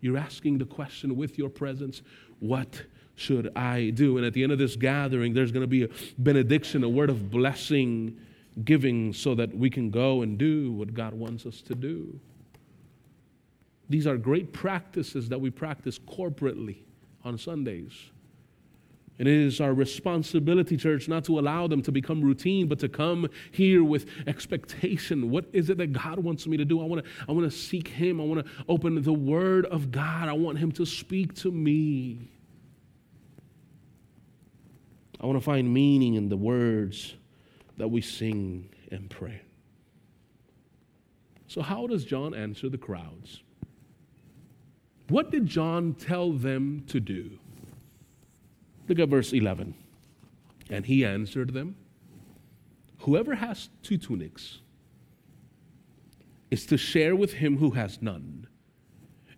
You're 0.00 0.16
asking 0.16 0.56
the 0.56 0.64
question 0.64 1.16
with 1.16 1.36
your 1.36 1.50
presence 1.50 2.00
what 2.38 2.82
should 3.14 3.54
I 3.54 3.90
do? 3.90 4.16
And 4.16 4.24
at 4.24 4.32
the 4.32 4.42
end 4.42 4.52
of 4.52 4.58
this 4.58 4.74
gathering, 4.74 5.34
there's 5.34 5.52
going 5.52 5.64
to 5.64 5.66
be 5.66 5.84
a 5.84 5.88
benediction, 6.16 6.82
a 6.82 6.88
word 6.88 7.10
of 7.10 7.30
blessing, 7.30 8.18
giving 8.64 9.12
so 9.12 9.34
that 9.34 9.54
we 9.54 9.68
can 9.68 9.90
go 9.90 10.22
and 10.22 10.38
do 10.38 10.72
what 10.72 10.94
God 10.94 11.12
wants 11.12 11.44
us 11.44 11.60
to 11.60 11.74
do. 11.74 12.18
These 13.90 14.06
are 14.06 14.16
great 14.16 14.54
practices 14.54 15.28
that 15.28 15.42
we 15.42 15.50
practice 15.50 15.98
corporately 15.98 16.78
on 17.22 17.36
Sundays. 17.36 17.92
And 19.20 19.28
it 19.28 19.34
is 19.34 19.60
our 19.60 19.74
responsibility, 19.74 20.78
church, 20.78 21.06
not 21.06 21.24
to 21.24 21.38
allow 21.38 21.66
them 21.66 21.82
to 21.82 21.92
become 21.92 22.22
routine, 22.22 22.68
but 22.68 22.78
to 22.78 22.88
come 22.88 23.28
here 23.52 23.84
with 23.84 24.06
expectation. 24.26 25.28
What 25.28 25.44
is 25.52 25.68
it 25.68 25.76
that 25.76 25.92
God 25.92 26.20
wants 26.20 26.46
me 26.46 26.56
to 26.56 26.64
do? 26.64 26.80
I 26.80 26.86
want 26.86 27.04
to, 27.04 27.10
I 27.28 27.32
want 27.32 27.44
to 27.44 27.54
seek 27.54 27.88
Him. 27.88 28.18
I 28.18 28.24
want 28.24 28.46
to 28.46 28.50
open 28.66 29.02
the 29.02 29.12
Word 29.12 29.66
of 29.66 29.90
God. 29.90 30.30
I 30.30 30.32
want 30.32 30.56
Him 30.56 30.72
to 30.72 30.86
speak 30.86 31.34
to 31.34 31.50
me. 31.52 32.30
I 35.20 35.26
want 35.26 35.38
to 35.38 35.44
find 35.44 35.70
meaning 35.70 36.14
in 36.14 36.30
the 36.30 36.38
words 36.38 37.14
that 37.76 37.88
we 37.88 38.00
sing 38.00 38.70
and 38.90 39.10
pray. 39.10 39.42
So, 41.46 41.60
how 41.60 41.86
does 41.86 42.06
John 42.06 42.32
answer 42.32 42.70
the 42.70 42.78
crowds? 42.78 43.42
What 45.08 45.30
did 45.30 45.44
John 45.44 45.92
tell 45.92 46.32
them 46.32 46.84
to 46.86 47.00
do? 47.00 47.38
Look 48.90 48.98
at 48.98 49.08
verse 49.08 49.32
11. 49.32 49.72
And 50.68 50.84
he 50.84 51.04
answered 51.04 51.54
them 51.54 51.76
Whoever 53.02 53.36
has 53.36 53.70
two 53.84 53.96
tunics 53.96 54.58
is 56.50 56.66
to 56.66 56.76
share 56.76 57.14
with 57.14 57.34
him 57.34 57.58
who 57.58 57.70
has 57.70 58.02
none. 58.02 58.48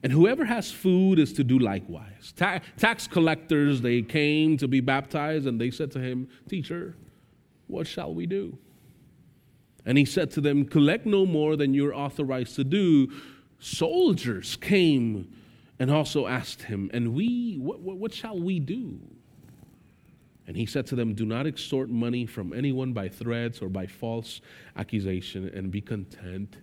And 0.03 0.11
whoever 0.11 0.47
has 0.47 0.73
food 0.73 1.19
is 1.19 1.35
to 1.35 1.45
do 1.45 1.59
likewise. 1.59 2.33
Ta- 2.35 2.61
tax 2.79 3.07
collectors, 3.07 3.83
they 3.83 4.01
came 4.01 4.57
to 4.57 4.67
be 4.67 4.81
baptized, 4.81 5.47
and 5.47 5.61
they 5.61 5.71
said 5.71 5.91
to 5.93 6.01
him, 6.01 6.29
Teacher, 6.49 6.97
what 7.67 7.87
shall 7.87 8.15
we 8.15 8.25
do? 8.25 8.57
And 9.85 9.99
he 9.99 10.07
said 10.07 10.31
to 10.31 10.41
them, 10.41 10.65
Collect 10.65 11.05
no 11.05 11.27
more 11.27 11.57
than 11.57 11.75
you're 11.75 11.95
authorized 11.95 12.57
to 12.57 12.65
do. 12.65 13.12
Soldiers 13.59 14.57
came 14.57 15.31
and 15.79 15.91
also 15.91 16.27
asked 16.27 16.62
him, 16.62 16.91
And 16.95 17.12
we, 17.12 17.59
what, 17.59 17.81
what, 17.81 17.99
what 17.99 18.15
shall 18.15 18.41
we 18.41 18.59
do? 18.59 18.99
And 20.47 20.57
he 20.57 20.67
said 20.67 20.87
to 20.87 20.97
them, 20.97 21.15
Do 21.15 21.25
not 21.25 21.47
extort 21.47 21.89
money 21.89 22.27
from 22.27 22.53
anyone 22.53 22.93
by 22.93 23.09
threats 23.09 23.63
or 23.63 23.69
by 23.69 23.87
false 23.87 24.41
accusation, 24.77 25.49
and 25.49 25.71
be 25.71 25.81
content 25.81 26.57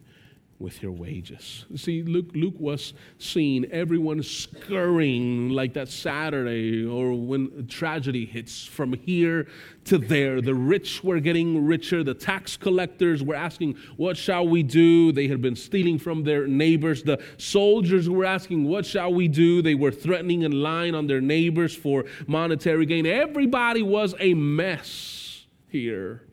with 0.59 0.83
your 0.83 0.91
wages. 0.91 1.65
See, 1.77 2.03
Luke, 2.03 2.31
Luke 2.33 2.55
was 2.59 2.93
seeing 3.17 3.63
everyone 3.71 4.21
scurrying 4.21 5.49
like 5.49 5.73
that 5.73 5.87
Saturday 5.87 6.85
or 6.85 7.13
when 7.13 7.65
tragedy 7.67 8.25
hits 8.25 8.65
from 8.65 8.91
here 8.91 9.47
to 9.85 9.97
there. 9.97 10.41
The 10.41 10.53
rich 10.53 11.01
were 11.01 11.21
getting 11.21 11.65
richer. 11.65 12.03
The 12.03 12.13
tax 12.13 12.57
collectors 12.57 13.23
were 13.23 13.35
asking, 13.35 13.77
What 13.95 14.17
shall 14.17 14.47
we 14.47 14.61
do? 14.61 15.13
They 15.13 15.29
had 15.29 15.41
been 15.41 15.55
stealing 15.55 15.97
from 15.97 16.23
their 16.23 16.45
neighbors. 16.45 17.03
The 17.03 17.23
soldiers 17.37 18.09
were 18.09 18.25
asking, 18.25 18.65
What 18.65 18.85
shall 18.85 19.13
we 19.13 19.29
do? 19.29 19.61
They 19.61 19.75
were 19.75 19.91
threatening 19.91 20.43
and 20.43 20.53
lying 20.53 20.93
on 20.93 21.07
their 21.07 21.21
neighbors 21.21 21.73
for 21.73 22.03
monetary 22.27 22.85
gain. 22.85 23.05
Everybody 23.05 23.81
was 23.81 24.13
a 24.19 24.33
mess 24.33 25.45
here. 25.69 26.28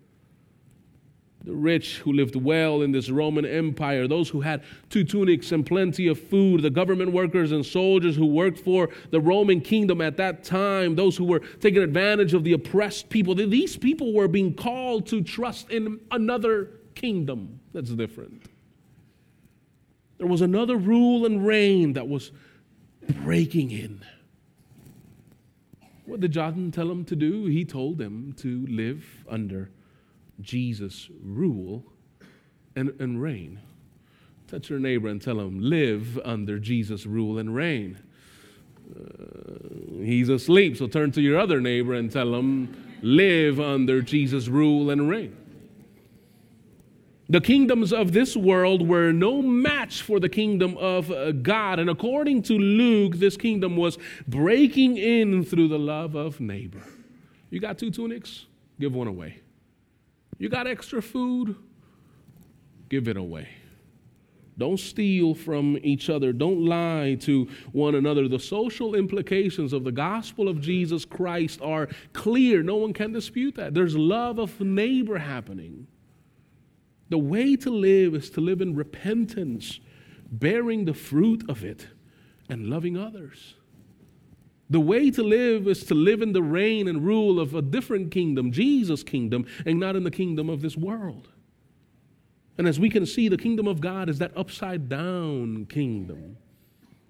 The 1.46 1.54
rich 1.54 1.98
who 1.98 2.12
lived 2.12 2.34
well 2.34 2.82
in 2.82 2.90
this 2.90 3.08
Roman 3.08 3.46
Empire, 3.46 4.08
those 4.08 4.28
who 4.28 4.40
had 4.40 4.64
two 4.90 5.04
tunics 5.04 5.52
and 5.52 5.64
plenty 5.64 6.08
of 6.08 6.18
food, 6.18 6.62
the 6.62 6.70
government 6.70 7.12
workers 7.12 7.52
and 7.52 7.64
soldiers 7.64 8.16
who 8.16 8.26
worked 8.26 8.58
for 8.58 8.90
the 9.12 9.20
Roman 9.20 9.60
kingdom 9.60 10.00
at 10.00 10.16
that 10.16 10.42
time, 10.42 10.96
those 10.96 11.16
who 11.16 11.24
were 11.24 11.38
taking 11.60 11.84
advantage 11.84 12.34
of 12.34 12.42
the 12.42 12.52
oppressed 12.52 13.10
people, 13.10 13.36
these 13.36 13.76
people 13.76 14.12
were 14.12 14.26
being 14.26 14.54
called 14.54 15.06
to 15.06 15.22
trust 15.22 15.70
in 15.70 16.00
another 16.10 16.80
kingdom 16.96 17.60
that's 17.72 17.90
different. 17.90 18.46
There 20.18 20.26
was 20.26 20.40
another 20.40 20.76
rule 20.76 21.26
and 21.26 21.46
reign 21.46 21.92
that 21.92 22.08
was 22.08 22.32
breaking 23.22 23.70
in. 23.70 24.00
What 26.06 26.18
did 26.18 26.32
John 26.32 26.72
tell 26.72 26.88
them 26.88 27.04
to 27.04 27.14
do? 27.14 27.46
He 27.46 27.64
told 27.64 27.98
them 27.98 28.34
to 28.38 28.66
live 28.66 29.24
under 29.28 29.70
Jesus' 30.40 31.08
rule 31.22 31.84
and, 32.74 32.94
and 33.00 33.20
reign. 33.20 33.60
Touch 34.48 34.70
your 34.70 34.78
neighbor 34.78 35.08
and 35.08 35.20
tell 35.20 35.40
him, 35.40 35.60
live 35.60 36.18
under 36.24 36.58
Jesus' 36.58 37.06
rule 37.06 37.38
and 37.38 37.54
reign. 37.54 37.98
Uh, 38.94 40.04
he's 40.04 40.28
asleep, 40.28 40.76
so 40.76 40.86
turn 40.86 41.10
to 41.12 41.20
your 41.20 41.38
other 41.38 41.60
neighbor 41.60 41.94
and 41.94 42.12
tell 42.12 42.34
him, 42.34 42.98
live 43.02 43.58
under 43.58 44.00
Jesus' 44.00 44.46
rule 44.46 44.90
and 44.90 45.08
reign. 45.08 45.36
The 47.28 47.40
kingdoms 47.40 47.92
of 47.92 48.12
this 48.12 48.36
world 48.36 48.86
were 48.86 49.10
no 49.10 49.42
match 49.42 50.02
for 50.02 50.20
the 50.20 50.28
kingdom 50.28 50.76
of 50.76 51.10
uh, 51.10 51.32
God. 51.32 51.80
And 51.80 51.90
according 51.90 52.42
to 52.42 52.52
Luke, 52.56 53.16
this 53.16 53.36
kingdom 53.36 53.76
was 53.76 53.98
breaking 54.28 54.96
in 54.96 55.44
through 55.44 55.66
the 55.66 55.78
love 55.78 56.14
of 56.14 56.38
neighbor. 56.38 56.82
You 57.50 57.58
got 57.58 57.78
two 57.78 57.90
tunics? 57.90 58.46
Give 58.78 58.94
one 58.94 59.08
away. 59.08 59.40
You 60.38 60.48
got 60.48 60.66
extra 60.66 61.00
food? 61.00 61.56
Give 62.88 63.08
it 63.08 63.16
away. 63.16 63.48
Don't 64.58 64.80
steal 64.80 65.34
from 65.34 65.78
each 65.82 66.08
other. 66.08 66.32
Don't 66.32 66.64
lie 66.64 67.16
to 67.20 67.46
one 67.72 67.94
another. 67.94 68.26
The 68.26 68.38
social 68.38 68.94
implications 68.94 69.72
of 69.74 69.84
the 69.84 69.92
gospel 69.92 70.48
of 70.48 70.62
Jesus 70.62 71.04
Christ 71.04 71.60
are 71.60 71.88
clear. 72.14 72.62
No 72.62 72.76
one 72.76 72.94
can 72.94 73.12
dispute 73.12 73.54
that. 73.56 73.74
There's 73.74 73.96
love 73.96 74.38
of 74.38 74.58
neighbor 74.60 75.18
happening. 75.18 75.86
The 77.10 77.18
way 77.18 77.54
to 77.56 77.70
live 77.70 78.14
is 78.14 78.30
to 78.30 78.40
live 78.40 78.62
in 78.62 78.74
repentance, 78.74 79.78
bearing 80.30 80.86
the 80.86 80.94
fruit 80.94 81.44
of 81.48 81.62
it, 81.62 81.88
and 82.48 82.68
loving 82.68 82.96
others. 82.96 83.54
The 84.68 84.80
way 84.80 85.10
to 85.12 85.22
live 85.22 85.68
is 85.68 85.84
to 85.84 85.94
live 85.94 86.22
in 86.22 86.32
the 86.32 86.42
reign 86.42 86.88
and 86.88 87.04
rule 87.04 87.38
of 87.38 87.54
a 87.54 87.62
different 87.62 88.10
kingdom, 88.10 88.50
Jesus' 88.50 89.02
kingdom, 89.02 89.46
and 89.64 89.78
not 89.78 89.94
in 89.94 90.02
the 90.02 90.10
kingdom 90.10 90.50
of 90.50 90.60
this 90.60 90.76
world. 90.76 91.28
And 92.58 92.66
as 92.66 92.80
we 92.80 92.90
can 92.90 93.06
see, 93.06 93.28
the 93.28 93.36
kingdom 93.36 93.68
of 93.68 93.80
God 93.80 94.08
is 94.08 94.18
that 94.18 94.36
upside 94.36 94.88
down 94.88 95.66
kingdom. 95.66 96.36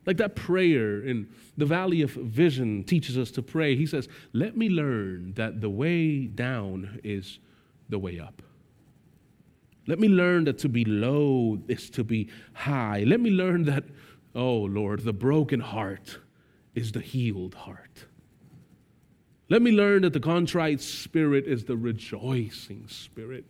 Like 0.04 0.18
that 0.18 0.36
prayer 0.36 1.00
in 1.00 1.28
the 1.56 1.66
valley 1.66 2.02
of 2.02 2.10
vision 2.10 2.84
teaches 2.84 3.16
us 3.16 3.30
to 3.32 3.42
pray. 3.42 3.74
He 3.74 3.86
says, 3.86 4.08
Let 4.32 4.56
me 4.56 4.68
learn 4.68 5.32
that 5.34 5.60
the 5.60 5.70
way 5.70 6.26
down 6.26 7.00
is 7.02 7.38
the 7.88 7.98
way 7.98 8.20
up. 8.20 8.42
Let 9.88 9.98
me 9.98 10.08
learn 10.08 10.44
that 10.44 10.58
to 10.58 10.68
be 10.68 10.84
low 10.84 11.58
is 11.68 11.90
to 11.90 12.04
be 12.04 12.28
high. 12.52 13.04
Let 13.06 13.20
me 13.20 13.30
learn 13.30 13.64
that, 13.64 13.84
oh 14.34 14.58
Lord, 14.58 15.04
the 15.04 15.12
broken 15.12 15.60
heart 15.60 16.18
is 16.76 16.92
the 16.92 17.00
healed 17.00 17.54
heart. 17.54 18.04
Let 19.48 19.62
me 19.62 19.72
learn 19.72 20.02
that 20.02 20.12
the 20.12 20.20
contrite 20.20 20.80
spirit 20.80 21.46
is 21.46 21.64
the 21.64 21.76
rejoicing 21.76 22.86
spirit. 22.88 23.44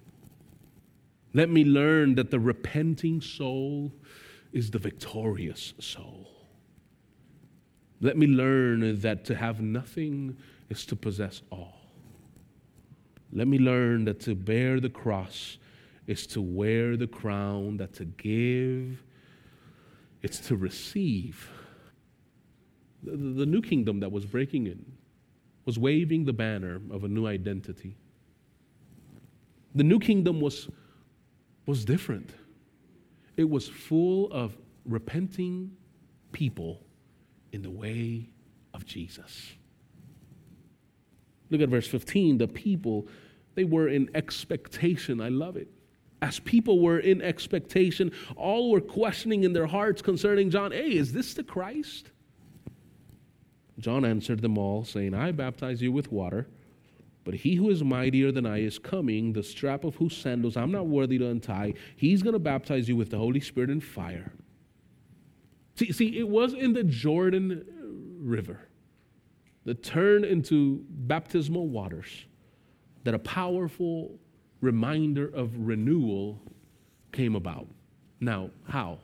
Let 1.34 1.50
me 1.50 1.64
learn 1.64 2.14
that 2.14 2.30
the 2.30 2.40
repenting 2.40 3.20
soul 3.20 3.92
is 4.52 4.70
the 4.70 4.78
victorious 4.78 5.74
soul. 5.78 6.30
Let 8.00 8.16
me 8.16 8.26
learn 8.26 9.00
that 9.00 9.24
to 9.26 9.34
have 9.34 9.60
nothing 9.60 10.36
is 10.68 10.86
to 10.86 10.96
possess 10.96 11.42
all. 11.50 11.80
Let 13.32 13.48
me 13.48 13.58
learn 13.58 14.04
that 14.04 14.20
to 14.20 14.34
bear 14.34 14.80
the 14.80 14.88
cross 14.88 15.58
is 16.06 16.26
to 16.28 16.40
wear 16.40 16.96
the 16.96 17.06
crown, 17.06 17.78
that 17.78 17.94
to 17.94 18.04
give, 18.04 19.02
it's 20.22 20.38
to 20.40 20.56
receive. 20.56 21.50
The, 23.06 23.16
the, 23.16 23.46
new 23.46 23.62
kingdom 23.62 24.00
that 24.00 24.12
was 24.12 24.26
breaking 24.26 24.66
in 24.66 24.84
was 25.64 25.78
waving 25.78 26.24
the 26.24 26.32
banner 26.32 26.80
of 26.90 27.04
a 27.04 27.08
new 27.08 27.26
identity. 27.26 27.96
The 29.74 29.84
new 29.84 29.98
kingdom 29.98 30.40
was, 30.40 30.68
was 31.66 31.84
different. 31.84 32.30
It 33.36 33.48
was 33.48 33.68
full 33.68 34.30
of 34.32 34.56
repenting 34.84 35.76
people 36.32 36.82
in 37.52 37.62
the 37.62 37.70
way 37.70 38.28
of 38.74 38.84
Jesus. 38.84 39.52
Look 41.50 41.60
at 41.60 41.68
verse 41.68 41.86
15. 41.86 42.38
The 42.38 42.48
people, 42.48 43.06
they 43.54 43.64
were 43.64 43.88
in 43.88 44.10
expectation. 44.14 45.20
I 45.20 45.28
love 45.28 45.56
it 45.56 45.68
as 46.22 46.40
people 46.40 46.80
were 46.80 46.98
in 46.98 47.20
expectation, 47.20 48.10
all 48.36 48.70
were 48.70 48.80
questioning 48.80 49.44
in 49.44 49.52
their 49.52 49.66
hearts 49.66 50.02
concerning 50.02 50.50
John, 50.50 50.72
hey, 50.72 50.96
is 50.96 51.12
this 51.12 51.34
the 51.34 51.44
Christ? 51.44 52.10
John 53.78 54.04
answered 54.04 54.40
them 54.40 54.56
all, 54.56 54.84
saying, 54.84 55.14
I 55.14 55.32
baptize 55.32 55.82
you 55.82 55.92
with 55.92 56.10
water, 56.10 56.48
but 57.24 57.34
he 57.34 57.56
who 57.56 57.70
is 57.70 57.82
mightier 57.82 58.32
than 58.32 58.46
I 58.46 58.60
is 58.60 58.78
coming, 58.78 59.32
the 59.32 59.42
strap 59.42 59.84
of 59.84 59.96
whose 59.96 60.16
sandals 60.16 60.56
I'm 60.56 60.72
not 60.72 60.86
worthy 60.86 61.18
to 61.18 61.28
untie. 61.28 61.74
He's 61.96 62.22
going 62.22 62.34
to 62.34 62.38
baptize 62.38 62.88
you 62.88 62.96
with 62.96 63.10
the 63.10 63.18
Holy 63.18 63.40
Spirit 63.40 63.70
and 63.70 63.82
fire. 63.82 64.32
See, 65.74 65.92
see, 65.92 66.18
it 66.18 66.28
was 66.28 66.54
in 66.54 66.72
the 66.72 66.84
Jordan 66.84 67.64
River 68.20 68.60
that 69.64 69.82
turned 69.82 70.24
into 70.24 70.84
baptismal 70.88 71.68
waters 71.68 72.26
that 73.04 73.14
a 73.14 73.18
powerful 73.18 74.18
reminder 74.60 75.28
of 75.28 75.52
renewal 75.58 76.40
came 77.12 77.34
about. 77.34 77.66
Now, 78.20 78.50
how? 78.66 79.00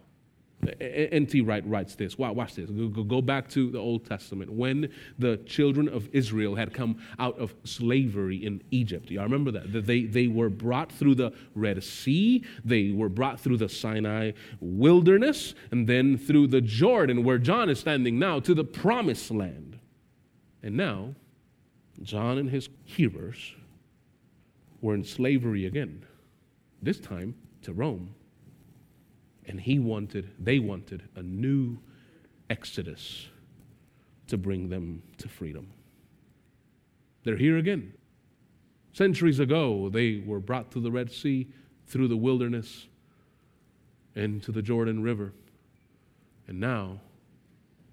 N.T. 0.80 1.40
Wright 1.40 1.66
writes 1.66 1.96
this. 1.96 2.16
Watch 2.16 2.54
this. 2.54 2.70
Go 2.70 3.20
back 3.20 3.48
to 3.50 3.70
the 3.70 3.78
Old 3.78 4.06
Testament. 4.06 4.52
When 4.52 4.92
the 5.18 5.38
children 5.38 5.88
of 5.88 6.08
Israel 6.12 6.54
had 6.54 6.72
come 6.72 6.98
out 7.18 7.36
of 7.38 7.52
slavery 7.64 8.36
in 8.36 8.62
Egypt, 8.70 9.10
y'all 9.10 9.24
remember 9.24 9.50
that? 9.50 9.86
They, 9.86 10.04
they 10.04 10.28
were 10.28 10.48
brought 10.48 10.92
through 10.92 11.16
the 11.16 11.32
Red 11.56 11.82
Sea, 11.82 12.44
they 12.64 12.92
were 12.92 13.08
brought 13.08 13.40
through 13.40 13.56
the 13.56 13.68
Sinai 13.68 14.32
wilderness, 14.60 15.54
and 15.72 15.88
then 15.88 16.16
through 16.16 16.46
the 16.46 16.60
Jordan, 16.60 17.24
where 17.24 17.38
John 17.38 17.68
is 17.68 17.80
standing 17.80 18.18
now, 18.20 18.38
to 18.40 18.54
the 18.54 18.64
promised 18.64 19.32
land. 19.32 19.80
And 20.62 20.76
now, 20.76 21.16
John 22.02 22.38
and 22.38 22.50
his 22.50 22.68
hearers 22.84 23.54
were 24.80 24.94
in 24.94 25.02
slavery 25.02 25.66
again, 25.66 26.04
this 26.80 27.00
time 27.00 27.34
to 27.62 27.72
Rome. 27.72 28.14
And 29.46 29.60
he 29.60 29.78
wanted, 29.78 30.30
they 30.38 30.58
wanted 30.58 31.08
a 31.16 31.22
new 31.22 31.78
exodus 32.48 33.28
to 34.28 34.36
bring 34.36 34.68
them 34.68 35.02
to 35.18 35.28
freedom. 35.28 35.72
They're 37.24 37.36
here 37.36 37.58
again. 37.58 37.92
Centuries 38.92 39.40
ago, 39.40 39.88
they 39.88 40.22
were 40.24 40.40
brought 40.40 40.70
to 40.72 40.80
the 40.80 40.90
Red 40.90 41.10
Sea, 41.10 41.48
through 41.86 42.08
the 42.08 42.16
wilderness, 42.16 42.86
and 44.14 44.42
to 44.42 44.52
the 44.52 44.62
Jordan 44.62 45.02
River. 45.02 45.32
And 46.46 46.60
now 46.60 47.00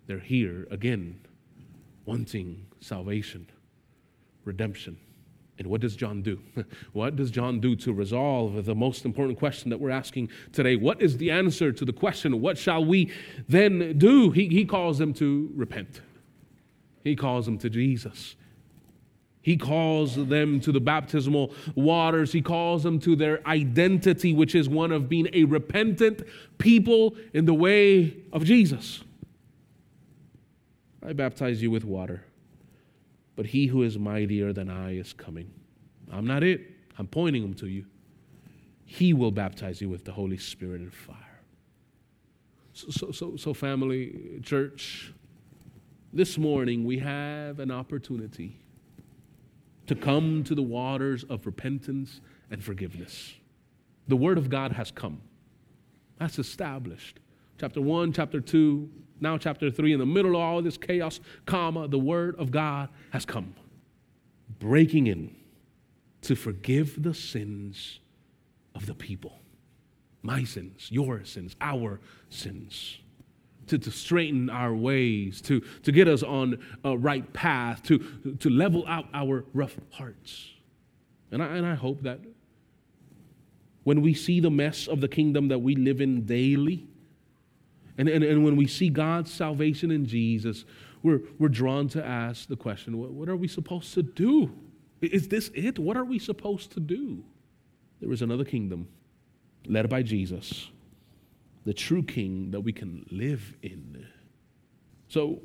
they're 0.07 0.19
here 0.19 0.67
again, 0.71 1.19
wanting 2.05 2.65
salvation, 2.79 3.47
redemption. 4.45 4.97
And 5.59 5.67
what 5.67 5.81
does 5.81 5.95
John 5.95 6.21
do? 6.21 6.39
What 6.93 7.17
does 7.17 7.29
John 7.29 7.59
do 7.59 7.75
to 7.77 7.93
resolve 7.93 8.65
the 8.65 8.73
most 8.73 9.05
important 9.05 9.37
question 9.37 9.69
that 9.69 9.79
we're 9.79 9.91
asking 9.91 10.29
today? 10.53 10.75
What 10.75 11.01
is 11.01 11.17
the 11.17 11.29
answer 11.29 11.71
to 11.71 11.85
the 11.85 11.93
question, 11.93 12.41
what 12.41 12.57
shall 12.57 12.83
we 12.83 13.11
then 13.47 13.97
do? 13.97 14.31
He, 14.31 14.47
he 14.47 14.65
calls 14.65 14.97
them 14.97 15.13
to 15.15 15.51
repent, 15.55 16.01
he 17.03 17.15
calls 17.15 17.45
them 17.45 17.57
to 17.59 17.69
Jesus. 17.69 18.35
He 19.41 19.55
calls 19.55 20.15
them 20.27 20.59
to 20.59 20.71
the 20.71 20.81
baptismal 20.81 21.53
waters. 21.73 22.33
He 22.33 22.41
calls 22.41 22.83
them 22.83 22.99
to 22.99 23.15
their 23.15 23.39
identity, 23.47 24.33
which 24.33 24.53
is 24.53 24.67
one 24.67 24.91
of 24.91 25.07
being 25.07 25.29
a 25.31 25.45
repentant 25.45 26.23
people 26.57 27.15
in 27.33 27.45
the 27.45 27.53
way 27.53 28.17
of 28.33 28.43
Jesus. 28.43 29.01
I 31.01 31.13
baptize 31.13 31.61
you 31.61 31.71
with 31.71 31.85
water 31.85 32.25
but 33.39 33.45
he 33.45 33.67
who 33.67 33.83
is 33.83 33.97
mightier 33.97 34.51
than 34.51 34.69
I 34.69 34.97
is 34.97 35.13
coming. 35.13 35.49
I'm 36.11 36.27
not 36.27 36.43
it, 36.43 36.59
I'm 36.97 37.07
pointing 37.07 37.41
him 37.41 37.53
to 37.53 37.67
you. 37.67 37.85
He 38.83 39.13
will 39.13 39.31
baptize 39.31 39.79
you 39.79 39.87
with 39.87 40.03
the 40.03 40.11
Holy 40.11 40.35
Spirit 40.35 40.81
and 40.81 40.93
fire. 40.93 41.39
So, 42.73 42.89
so, 42.89 43.11
so, 43.11 43.37
so, 43.37 43.53
family, 43.53 44.41
church, 44.43 45.13
this 46.11 46.37
morning 46.37 46.83
we 46.83 46.99
have 46.99 47.59
an 47.59 47.71
opportunity 47.71 48.59
to 49.87 49.95
come 49.95 50.43
to 50.43 50.53
the 50.53 50.61
waters 50.61 51.23
of 51.23 51.45
repentance 51.45 52.19
and 52.51 52.61
forgiveness. 52.61 53.35
The 54.09 54.17
Word 54.17 54.37
of 54.37 54.49
God 54.49 54.73
has 54.73 54.91
come. 54.91 55.21
That's 56.17 56.39
established. 56.39 57.21
Chapter 57.57 57.79
1, 57.79 58.11
chapter 58.11 58.41
2, 58.41 58.89
now 59.19 59.37
chapter 59.37 59.69
3, 59.69 59.93
in 59.93 59.99
the 59.99 60.05
middle 60.05 60.31
of 60.31 60.41
all 60.41 60.61
this 60.61 60.77
chaos, 60.77 61.19
comma, 61.45 61.87
the 61.87 61.99
Word 61.99 62.35
of 62.37 62.51
God 62.51 62.89
has 63.11 63.25
come. 63.25 63.53
Breaking 64.59 65.07
in 65.07 65.35
to 66.21 66.35
forgive 66.35 67.01
the 67.01 67.13
sins 67.13 67.99
of 68.75 68.85
the 68.85 68.93
people. 68.93 69.39
My 70.21 70.43
sins, 70.43 70.87
your 70.91 71.23
sins, 71.23 71.55
our 71.61 71.99
sins. 72.29 72.97
To, 73.67 73.77
to 73.77 73.91
straighten 73.91 74.49
our 74.49 74.73
ways, 74.73 75.41
to, 75.41 75.61
to 75.83 75.91
get 75.91 76.07
us 76.07 76.23
on 76.23 76.57
a 76.83 76.97
right 76.97 77.31
path, 77.33 77.83
to, 77.83 77.99
to 78.39 78.49
level 78.49 78.83
out 78.87 79.05
our 79.13 79.45
rough 79.53 79.77
hearts. 79.91 80.49
And 81.31 81.43
I, 81.43 81.45
and 81.55 81.65
I 81.65 81.75
hope 81.75 82.01
that 82.01 82.19
when 83.83 84.01
we 84.01 84.15
see 84.15 84.39
the 84.39 84.49
mess 84.49 84.87
of 84.87 85.01
the 85.01 85.07
kingdom 85.07 85.49
that 85.49 85.59
we 85.59 85.75
live 85.75 86.01
in 86.01 86.25
daily, 86.25 86.88
and, 87.99 88.07
and, 88.07 88.23
and 88.23 88.45
when 88.45 88.55
we 88.55 88.65
see 88.65 88.87
God's 88.87 89.29
salvation 89.29 89.91
in 89.91 90.05
Jesus, 90.05 90.63
we're, 91.03 91.19
we're 91.37 91.49
drawn 91.49 91.89
to 91.89 92.03
ask 92.03 92.47
the 92.47 92.55
question 92.55 92.97
what, 92.97 93.11
what 93.11 93.27
are 93.27 93.35
we 93.35 93.49
supposed 93.49 93.93
to 93.95 94.01
do? 94.01 94.55
Is 95.01 95.27
this 95.27 95.51
it? 95.53 95.77
What 95.77 95.97
are 95.97 96.05
we 96.05 96.17
supposed 96.17 96.71
to 96.71 96.79
do? 96.79 97.25
There 97.99 98.11
is 98.13 98.21
another 98.21 98.45
kingdom 98.45 98.87
led 99.67 99.89
by 99.89 100.01
Jesus, 100.01 100.69
the 101.65 101.73
true 101.73 102.01
king 102.01 102.51
that 102.51 102.61
we 102.61 102.71
can 102.71 103.05
live 103.11 103.53
in. 103.61 104.07
So, 105.09 105.41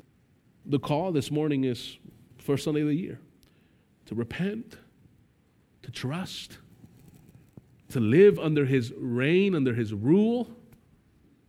the 0.65 0.79
call 0.79 1.11
this 1.11 1.29
morning 1.29 1.65
is 1.65 1.97
first 2.37 2.63
Sunday 2.63 2.81
of 2.81 2.87
the 2.87 2.95
year 2.95 3.19
to 4.05 4.15
repent, 4.15 4.77
to 5.81 5.91
trust, 5.91 6.59
to 7.89 7.99
live 7.99 8.39
under 8.39 8.65
his 8.65 8.93
reign, 8.97 9.55
under 9.55 9.73
his 9.73 9.93
rule. 9.93 10.55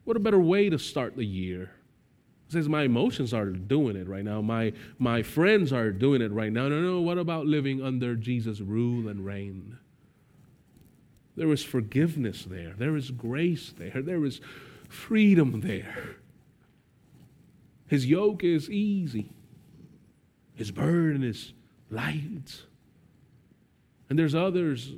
What 0.06 0.16
a 0.16 0.20
better 0.20 0.38
way 0.38 0.70
to 0.70 0.78
start 0.78 1.16
the 1.16 1.26
year? 1.26 1.62
It 2.48 2.52
says 2.52 2.68
my 2.68 2.84
emotions 2.84 3.34
are 3.34 3.46
doing 3.46 3.96
it 3.96 4.08
right 4.08 4.24
now. 4.24 4.40
My 4.40 4.72
my 5.00 5.24
friends 5.24 5.72
are 5.72 5.90
doing 5.90 6.22
it 6.22 6.30
right 6.30 6.52
now. 6.52 6.68
No, 6.68 6.80
no, 6.80 7.00
what 7.00 7.18
about 7.18 7.46
living 7.46 7.82
under 7.82 8.14
Jesus' 8.14 8.60
rule 8.60 9.08
and 9.08 9.26
reign? 9.26 9.78
There 11.34 11.50
is 11.50 11.64
forgiveness 11.64 12.44
there. 12.44 12.74
There 12.78 12.96
is 12.96 13.10
grace 13.10 13.74
there. 13.76 14.00
There 14.00 14.24
is 14.24 14.40
freedom 14.88 15.62
there. 15.62 16.18
His 17.88 18.06
yoke 18.06 18.44
is 18.44 18.70
easy. 18.70 19.32
His 20.54 20.70
burden 20.70 21.24
is 21.24 21.52
light. 21.90 22.62
And 24.08 24.16
there's 24.16 24.36
others 24.36 24.92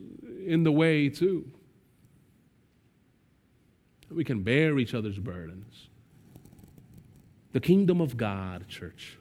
in 0.46 0.64
the 0.64 0.72
way 0.72 1.08
too. 1.08 1.50
We 4.10 4.24
can 4.24 4.42
bear 4.42 4.78
each 4.78 4.94
other's 4.94 5.18
burdens. 5.18 5.88
The 7.52 7.60
kingdom 7.60 8.00
of 8.00 8.16
God, 8.16 8.68
church, 8.68 9.18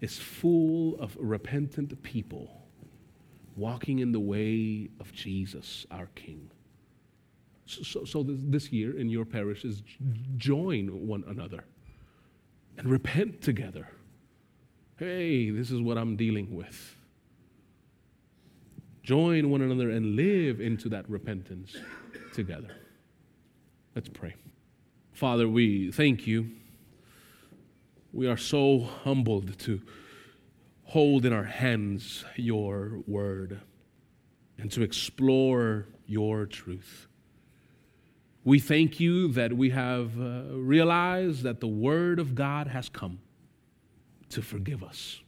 is 0.00 0.18
full 0.18 0.98
of 0.98 1.16
repentant 1.18 2.02
people 2.02 2.62
walking 3.56 4.00
in 4.00 4.12
the 4.12 4.20
way 4.20 4.88
of 5.00 5.12
Jesus, 5.12 5.86
our 5.90 6.06
King. 6.14 6.50
So, 7.66 7.82
so, 7.82 8.04
so 8.04 8.22
this 8.26 8.72
year 8.72 8.98
in 8.98 9.08
your 9.08 9.24
parishes, 9.24 9.82
join 10.36 11.06
one 11.06 11.24
another 11.26 11.64
and 12.76 12.88
repent 12.88 13.40
together. 13.40 13.88
Hey, 14.96 15.50
this 15.50 15.70
is 15.70 15.80
what 15.80 15.96
I'm 15.96 16.16
dealing 16.16 16.54
with. 16.54 16.96
Join 19.02 19.50
one 19.50 19.60
another 19.60 19.90
and 19.90 20.16
live 20.16 20.60
into 20.60 20.88
that 20.90 21.08
repentance 21.08 21.76
together. 22.32 22.74
Let's 23.94 24.08
pray. 24.08 24.34
Father, 25.12 25.48
we 25.48 25.92
thank 25.92 26.26
you. 26.26 26.50
We 28.12 28.26
are 28.26 28.36
so 28.36 28.80
humbled 28.80 29.56
to 29.60 29.80
hold 30.82 31.24
in 31.24 31.32
our 31.32 31.44
hands 31.44 32.24
your 32.34 33.02
word 33.06 33.60
and 34.58 34.68
to 34.72 34.82
explore 34.82 35.86
your 36.06 36.44
truth. 36.44 37.06
We 38.42 38.58
thank 38.58 38.98
you 38.98 39.28
that 39.28 39.52
we 39.52 39.70
have 39.70 40.20
uh, 40.20 40.42
realized 40.50 41.44
that 41.44 41.60
the 41.60 41.68
word 41.68 42.18
of 42.18 42.34
God 42.34 42.66
has 42.66 42.88
come 42.88 43.20
to 44.30 44.42
forgive 44.42 44.82
us, 44.82 45.20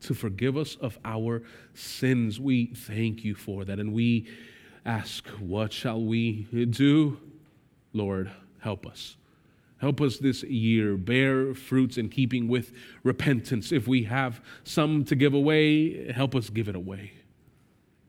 to 0.00 0.14
forgive 0.14 0.56
us 0.56 0.76
of 0.76 0.98
our 1.04 1.42
sins. 1.74 2.40
We 2.40 2.68
thank 2.68 3.24
you 3.24 3.34
for 3.34 3.66
that. 3.66 3.78
And 3.78 3.92
we 3.92 4.26
ask, 4.86 5.28
what 5.38 5.70
shall 5.70 6.02
we 6.02 6.44
do? 6.70 7.20
Lord, 7.94 8.30
help 8.58 8.86
us. 8.86 9.16
Help 9.78 10.00
us 10.00 10.18
this 10.18 10.42
year 10.42 10.96
bear 10.96 11.54
fruits 11.54 11.96
in 11.96 12.08
keeping 12.08 12.48
with 12.48 12.72
repentance. 13.02 13.72
If 13.72 13.86
we 13.86 14.04
have 14.04 14.40
some 14.64 15.04
to 15.04 15.14
give 15.14 15.34
away, 15.34 16.12
help 16.12 16.34
us 16.34 16.50
give 16.50 16.68
it 16.68 16.76
away. 16.76 17.12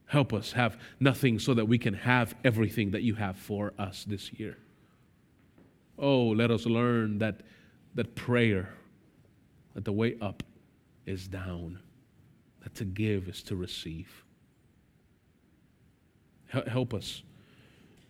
Help 0.07 0.33
us 0.33 0.53
have 0.53 0.77
nothing 0.99 1.39
so 1.39 1.53
that 1.53 1.65
we 1.65 1.77
can 1.77 1.93
have 1.93 2.35
everything 2.43 2.91
that 2.91 3.01
you 3.01 3.15
have 3.15 3.37
for 3.37 3.73
us 3.77 4.05
this 4.07 4.31
year. 4.33 4.57
Oh, 5.97 6.27
let 6.27 6.51
us 6.51 6.65
learn 6.65 7.19
that, 7.19 7.41
that 7.95 8.15
prayer, 8.15 8.73
that 9.73 9.85
the 9.85 9.91
way 9.91 10.15
up 10.21 10.43
is 11.05 11.27
down, 11.27 11.79
that 12.63 12.75
to 12.75 12.85
give 12.85 13.27
is 13.27 13.43
to 13.43 13.55
receive. 13.55 14.23
Help 16.47 16.93
us 16.93 17.23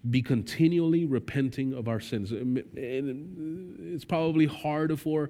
be 0.10 0.22
continually 0.22 1.06
repenting 1.06 1.74
of 1.74 1.88
our 1.88 2.00
sins. 2.00 2.32
And 2.32 3.94
it's 3.94 4.06
probably 4.06 4.46
hard 4.46 5.00
for 5.00 5.30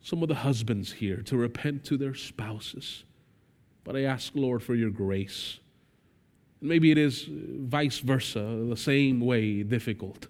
some 0.00 0.22
of 0.22 0.28
the 0.28 0.36
husbands 0.36 0.92
here 0.92 1.22
to 1.22 1.36
repent 1.36 1.84
to 1.84 1.96
their 1.96 2.14
spouses. 2.14 3.04
But 3.84 3.96
I 3.96 4.02
ask, 4.02 4.32
Lord, 4.34 4.62
for 4.62 4.74
your 4.74 4.90
grace. 4.90 5.58
Maybe 6.60 6.90
it 6.90 6.98
is 6.98 7.26
vice 7.28 7.98
versa, 7.98 8.64
the 8.68 8.76
same 8.76 9.20
way 9.20 9.62
difficult. 9.62 10.28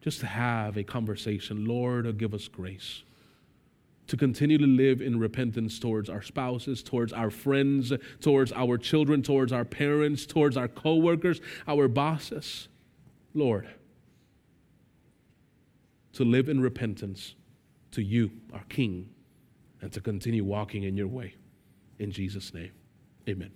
Just 0.00 0.20
to 0.20 0.26
have 0.26 0.76
a 0.76 0.84
conversation. 0.84 1.64
Lord, 1.64 2.16
give 2.18 2.34
us 2.34 2.46
grace 2.46 3.02
to 4.06 4.16
continue 4.16 4.58
to 4.58 4.66
live 4.66 5.00
in 5.00 5.18
repentance 5.18 5.78
towards 5.78 6.08
our 6.08 6.22
spouses, 6.22 6.82
towards 6.82 7.12
our 7.12 7.30
friends, 7.30 7.92
towards 8.20 8.52
our 8.52 8.78
children, 8.78 9.22
towards 9.22 9.52
our 9.52 9.64
parents, 9.64 10.26
towards 10.26 10.56
our 10.56 10.68
coworkers, 10.68 11.40
our 11.66 11.88
bosses. 11.88 12.68
Lord, 13.36 13.68
to 16.14 16.24
live 16.24 16.48
in 16.48 16.60
repentance 16.60 17.34
to 17.92 18.02
you, 18.02 18.30
our 18.52 18.64
King, 18.68 19.10
and 19.82 19.92
to 19.92 20.00
continue 20.00 20.44
walking 20.44 20.84
in 20.84 20.96
your 20.96 21.08
way. 21.08 21.34
In 21.98 22.10
Jesus' 22.10 22.54
name, 22.54 22.72
amen. 23.28 23.52